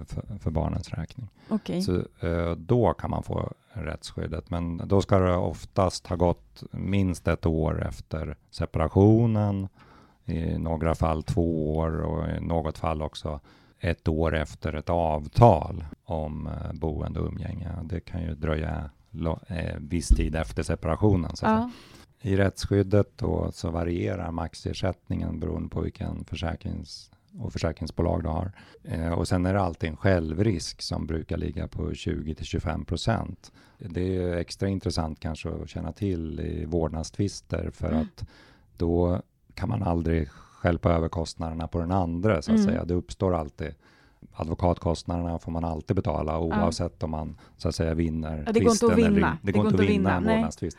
för, 0.06 0.40
för 0.40 0.52
barnens 0.52 0.90
räkning. 0.90 1.30
Okej. 1.50 1.82
Så 1.82 1.96
eh, 2.28 2.52
då 2.52 2.94
kan 2.94 3.10
man 3.10 3.24
få 3.24 3.54
rättsskyddet, 3.74 4.50
men 4.50 4.78
då 4.78 5.02
ska 5.02 5.20
det 5.20 5.36
oftast 5.36 6.08
ha 6.08 6.16
gått 6.16 6.64
minst 6.72 7.28
ett 7.28 7.46
år 7.46 7.88
efter 7.88 8.38
separationen, 8.52 9.68
i 10.26 10.58
några 10.58 10.96
fall 10.96 11.24
två 11.24 11.76
år 11.76 12.02
och 12.02 12.28
i 12.30 12.40
något 12.40 12.78
fall 12.78 13.02
också 13.02 13.40
ett 13.80 14.08
år 14.08 14.36
efter 14.36 14.74
ett 14.74 14.90
avtal 14.90 15.86
om 16.04 16.48
eh, 16.48 16.74
boende 16.74 17.20
och 17.20 17.28
umgänge. 17.28 17.70
Det 17.84 18.00
kan 18.00 18.22
ju 18.22 18.36
dröja 18.36 18.90
eh, 19.48 19.76
viss 19.80 20.08
tid 20.08 20.36
efter 20.36 20.64
separationen. 20.64 21.36
Så. 21.36 21.46
Ja. 21.46 21.72
I 22.22 22.38
rättsskyddet 22.38 23.18
då 23.18 23.52
så 23.52 23.70
varierar 23.70 24.32
maxersättningen 24.32 25.40
beroende 25.40 25.70
på 25.70 25.82
vilken 25.82 26.26
försäkrings 26.26 27.12
och 27.40 27.54
försäkringsbolag 27.54 28.24
du 28.24 28.30
har. 28.30 28.52
Eh, 28.84 29.12
och 29.12 29.28
sen 29.28 29.46
är 29.46 29.54
det 29.54 29.62
alltid 29.62 29.90
en 29.90 29.98
självrisk 29.98 30.82
som 30.82 31.06
brukar 31.08 31.38
ligga 31.38 31.68
på 31.68 31.94
20 31.94 32.36
till 32.36 32.46
25 32.46 32.86
procent. 32.86 33.52
Det 33.78 34.18
är 34.18 34.36
extra 34.38 34.68
intressant 34.70 35.20
kanske 35.20 35.50
att 35.50 35.70
känna 35.70 35.92
till 35.92 36.40
i 36.40 36.66
vårdnadstvister 36.66 37.70
för 37.74 37.88
Mm. 37.90 38.02
att 38.02 38.26
då 38.78 39.22
kan 39.54 39.70
man 39.70 39.84
aldrig 39.84 40.30
stjälpa 40.30 40.92
över 40.92 41.08
kostnaderna 41.08 41.68
på 41.68 41.80
den 41.80 41.92
andra 41.92 42.42
så 42.42 42.52
att 42.52 42.60
Mm. 42.60 42.68
säga. 42.72 42.86
Det 42.86 42.94
uppstår 42.94 43.34
alltid 43.36 43.74
Advokatkostnaderna 44.38 45.40
får 45.40 45.52
man 45.52 45.64
alltid 45.66 45.96
betala 45.96 46.40
oavsett 46.40 47.04
om 47.04 47.12
man 47.12 47.38
så 47.58 47.68
att 47.70 47.76
säga 47.76 47.94
vinner 47.94 48.44
Ja, 48.46 48.52
det 48.52 48.60
går 48.60 48.72
inte 48.72 48.86
tvisten 48.86 48.92
eller 49.06 49.10
vinna. 49.16 49.32
in- 49.32 49.38
Det, 49.42 49.52
går 49.52 49.66
inte 49.68 49.84
att 49.84 49.90
vinna 49.90 50.16
en 50.16 50.24
vårdnadstvist 50.24 50.78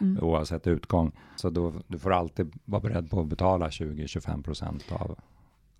Mm. 0.00 0.18
oavsett 0.24 0.66
utgång. 0.66 1.12
Så 1.36 1.50
då, 1.50 1.72
du 1.86 1.98
får 1.98 2.12
alltid 2.12 2.52
vara 2.64 2.80
beredd 2.82 3.10
på 3.10 3.20
att 3.20 3.26
betala 3.26 3.70
20-25 3.70 4.42
procent 4.42 4.84
av 4.92 5.18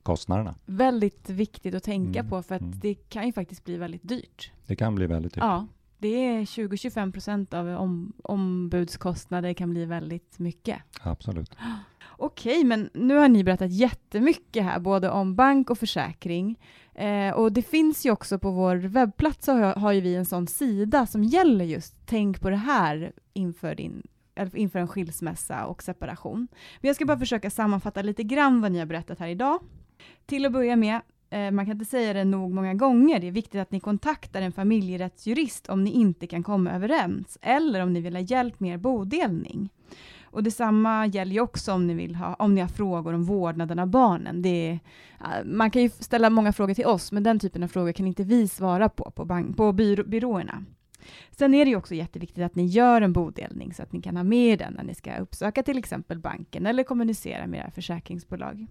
kostnaderna. 0.02 0.54
Väldigt 0.66 1.30
viktigt 1.30 1.74
att 1.74 1.82
tänka 1.82 2.18
Mm. 2.18 2.30
på 2.30 2.42
för 2.42 2.54
att 2.54 2.60
Mm. 2.60 2.78
det 2.80 2.94
kan 2.94 3.26
ju 3.26 3.32
faktiskt 3.32 3.64
bli 3.64 3.76
väldigt 3.76 4.08
dyrt. 4.08 4.52
Det 4.66 4.76
kan 4.76 4.94
bli 4.94 5.06
väldigt 5.06 5.34
dyrt. 5.34 5.44
Ja, 5.44 5.66
det 5.98 6.08
är 6.08 6.44
20-25 6.44 7.12
procent 7.12 7.54
av 7.54 7.68
om, 7.68 8.12
ombudskostnader 8.24 9.52
kan 9.54 9.70
bli 9.70 9.84
väldigt 9.84 10.38
mycket. 10.38 10.78
Absolut. 11.02 11.56
Okej, 12.16 12.64
men 12.64 12.90
nu 12.94 13.16
har 13.16 13.28
ni 13.28 13.44
berättat 13.44 13.70
jättemycket 13.70 14.64
här, 14.64 14.80
både 14.80 15.10
om 15.10 15.34
bank 15.36 15.70
och 15.70 15.78
försäkring. 15.78 16.58
Eh, 16.94 17.30
och 17.34 17.52
det 17.52 17.62
finns 17.62 18.06
ju 18.06 18.10
också 18.10 18.38
på 18.38 18.50
vår 18.50 18.76
webbplats 18.76 19.44
så 19.46 19.52
har, 19.52 19.74
har 19.74 19.92
ju 19.92 20.00
vi 20.00 20.14
en 20.14 20.24
sån 20.26 20.46
sida 20.46 21.06
som 21.06 21.24
gäller 21.24 21.64
just 21.64 21.94
tänk 22.06 22.40
på 22.40 22.50
det 22.50 22.56
här 22.56 23.12
inför, 23.32 23.74
din, 23.74 24.02
inför 24.54 24.78
en 24.78 24.88
skilsmässa 24.88 25.66
och 25.66 25.82
separation. 25.82 26.48
Men 26.80 26.88
jag 26.88 26.96
ska 26.96 27.04
bara 27.06 27.18
försöka 27.18 27.50
sammanfatta 27.50 28.02
lite 28.02 28.22
grann 28.22 28.60
vad 28.60 28.72
ni 28.72 28.78
har 28.78 28.86
berättat 28.86 29.18
här 29.18 29.28
idag. 29.28 29.60
Till 30.26 30.46
att 30.46 30.52
börja 30.52 30.76
med, 30.76 31.00
eh, 31.30 31.50
man 31.50 31.66
kan 31.66 31.72
inte 31.72 31.84
säga 31.84 32.12
det 32.12 32.24
nog 32.24 32.54
många 32.54 32.74
gånger, 32.74 33.20
det 33.20 33.26
är 33.26 33.32
viktigt 33.32 33.60
att 33.60 33.70
ni 33.70 33.80
kontaktar 33.80 34.42
en 34.42 34.52
familjerättsjurist 34.52 35.68
om 35.68 35.84
ni 35.84 35.90
inte 35.90 36.26
kan 36.26 36.42
komma 36.42 36.70
överens, 36.70 37.38
eller 37.42 37.80
om 37.80 37.92
ni 37.92 38.00
vill 38.00 38.16
ha 38.16 38.22
hjälp 38.22 38.60
med 38.60 38.74
er 38.74 38.78
bodelning. 38.78 39.68
Och 40.32 40.42
detsamma 40.42 41.06
gäller 41.06 41.32
ju 41.32 41.40
också 41.40 41.72
om 41.72 41.86
ni, 41.86 41.94
vill 41.94 42.14
ha, 42.14 42.34
om 42.34 42.54
ni 42.54 42.60
har 42.60 42.68
frågor 42.68 43.12
om 43.12 43.24
vårdnaden 43.24 43.78
av 43.78 43.86
barnen. 43.86 44.42
Det 44.42 44.78
är, 45.18 45.44
man 45.44 45.70
kan 45.70 45.82
ju 45.82 45.88
ställa 45.88 46.30
många 46.30 46.52
frågor 46.52 46.74
till 46.74 46.86
oss, 46.86 47.12
men 47.12 47.22
den 47.22 47.38
typen 47.38 47.62
av 47.62 47.68
frågor 47.68 47.92
kan 47.92 48.06
inte 48.06 48.24
vi 48.24 48.48
svara 48.48 48.88
på 48.88 49.10
på, 49.10 49.24
bank, 49.24 49.56
på 49.56 49.72
byrå, 49.72 50.04
byråerna. 50.04 50.64
Sen 51.30 51.54
är 51.54 51.64
det 51.64 51.70
ju 51.70 51.76
också 51.76 51.94
jätteviktigt 51.94 52.44
att 52.44 52.54
ni 52.54 52.66
gör 52.66 53.02
en 53.02 53.12
bodelning 53.12 53.74
så 53.74 53.82
att 53.82 53.92
ni 53.92 54.02
kan 54.02 54.16
ha 54.16 54.24
med 54.24 54.58
den 54.58 54.74
när 54.74 54.84
ni 54.84 54.94
ska 54.94 55.16
uppsöka 55.16 55.62
till 55.62 55.78
exempel 55.78 56.18
banken 56.18 56.66
eller 56.66 56.82
kommunicera 56.82 57.46
med 57.46 57.60
era 57.60 57.70
försäkringsbolag. 57.70 58.66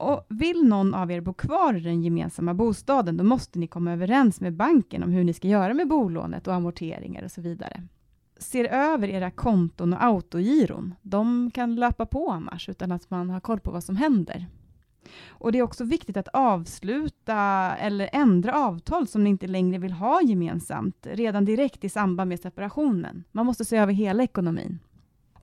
Och 0.00 0.26
vill 0.28 0.64
någon 0.64 0.94
av 0.94 1.10
er 1.10 1.20
bo 1.20 1.32
kvar 1.32 1.74
i 1.74 1.80
den 1.80 2.02
gemensamma 2.02 2.54
bostaden, 2.54 3.16
då 3.16 3.24
måste 3.24 3.58
ni 3.58 3.66
komma 3.66 3.92
överens 3.92 4.40
med 4.40 4.52
banken 4.52 5.02
om 5.02 5.10
hur 5.10 5.24
ni 5.24 5.32
ska 5.32 5.48
göra 5.48 5.74
med 5.74 5.88
bolånet 5.88 6.46
och 6.46 6.54
amorteringar 6.54 7.24
och 7.24 7.30
så 7.30 7.40
vidare. 7.40 7.82
Ser 8.38 8.64
över 8.64 9.08
era 9.08 9.30
konton 9.30 9.92
och 9.92 10.04
autogiron. 10.04 10.94
De 11.02 11.50
kan 11.54 11.74
löpa 11.74 12.06
på 12.06 12.30
annars 12.30 12.68
utan 12.68 12.92
att 12.92 13.10
man 13.10 13.30
har 13.30 13.40
koll 13.40 13.60
på 13.60 13.70
vad 13.70 13.84
som 13.84 13.96
händer. 13.96 14.46
Och 15.28 15.52
Det 15.52 15.58
är 15.58 15.62
också 15.62 15.84
viktigt 15.84 16.16
att 16.16 16.28
avsluta 16.28 17.36
eller 17.76 18.10
ändra 18.12 18.54
avtal 18.54 19.06
som 19.06 19.24
ni 19.24 19.30
inte 19.30 19.46
längre 19.46 19.78
vill 19.78 19.92
ha 19.92 20.22
gemensamt 20.22 21.06
redan 21.10 21.44
direkt 21.44 21.84
i 21.84 21.88
samband 21.88 22.28
med 22.28 22.40
separationen. 22.40 23.24
Man 23.32 23.46
måste 23.46 23.64
se 23.64 23.76
över 23.76 23.92
hela 23.92 24.22
ekonomin. 24.22 24.78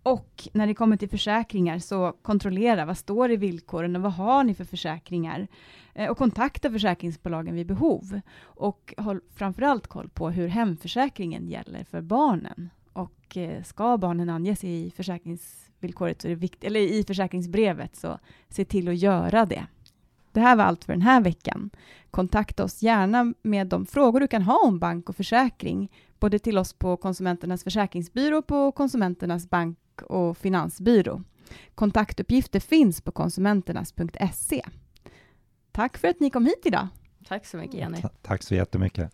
Och 0.08 0.48
när 0.54 0.68
det 0.68 0.74
kommer 0.74 0.98
till 0.98 1.10
försäkringar 1.10 1.80
så 1.80 2.12
kontrollera 2.22 2.86
vad 2.86 2.98
står 2.98 3.32
i 3.32 3.36
villkoren 3.36 3.96
och 3.96 4.02
vad 4.02 4.14
har 4.14 4.44
ni 4.44 4.54
för 4.54 4.66
försäkringar? 4.66 5.48
Eh, 5.94 6.10
och 6.10 6.18
kontakta 6.18 6.72
försäkringsbolagen 6.72 7.56
vid 7.56 7.68
behov. 7.68 8.20
Och 8.42 8.94
håll 8.98 9.22
framförallt 9.36 9.88
koll 9.88 10.10
på 10.10 10.30
hur 10.30 10.48
hemförsäkringen 10.48 11.48
gäller 11.48 11.84
för 11.84 12.02
barnen. 12.02 12.70
Och 12.94 13.38
eh, 13.38 13.64
ska 13.64 13.98
barnen 13.98 14.30
anges 14.30 14.64
i 14.64 14.92
försäkringsvillkoret, 14.96 16.22
så 16.22 16.28
är 16.28 16.30
det 16.30 16.36
vikt, 16.36 16.64
eller 16.64 16.80
i 16.80 17.04
försäkringsbrevet, 17.04 17.96
så 17.96 18.20
se 18.50 18.66
till 18.66 18.88
att 18.88 18.98
göra 18.98 19.46
det. 19.46 19.68
Det 20.32 20.40
här 20.40 20.56
var 20.56 20.64
allt 20.64 20.86
för 20.86 20.94
den 20.94 21.02
här 21.02 21.22
veckan. 21.22 21.70
Kontakta 22.12 22.64
oss 22.64 22.82
gärna 22.82 23.34
med 23.42 23.68
de 23.68 23.86
frågor 23.86 24.20
du 24.20 24.28
kan 24.28 24.42
ha 24.42 24.60
om 24.68 24.80
bank 24.80 25.10
och 25.10 25.16
försäkring, 25.16 25.92
både 26.20 26.40
till 26.40 26.58
oss 26.58 26.74
på 26.74 26.98
Konsumenternas 26.98 27.64
försäkringsbyrå 27.64 28.38
och 28.38 28.48
på 28.48 28.72
Konsumenternas 28.72 29.50
bank 29.50 29.78
och 30.02 30.38
finansbyrå. 30.38 31.24
Kontaktuppgifter 31.76 32.60
finns 32.60 33.02
på 33.02 33.12
konsumenternas.se. 33.12 34.66
Tack 35.72 35.98
för 35.98 36.08
att 36.08 36.20
ni 36.20 36.30
kom 36.30 36.46
hit 36.46 36.62
idag. 36.64 36.88
Tack 37.28 37.46
så 37.46 37.58
mycket 37.58 37.76
Jenny. 37.76 37.98
Tack 38.22 38.44
så 38.44 38.56
jättemycket. 38.56 39.12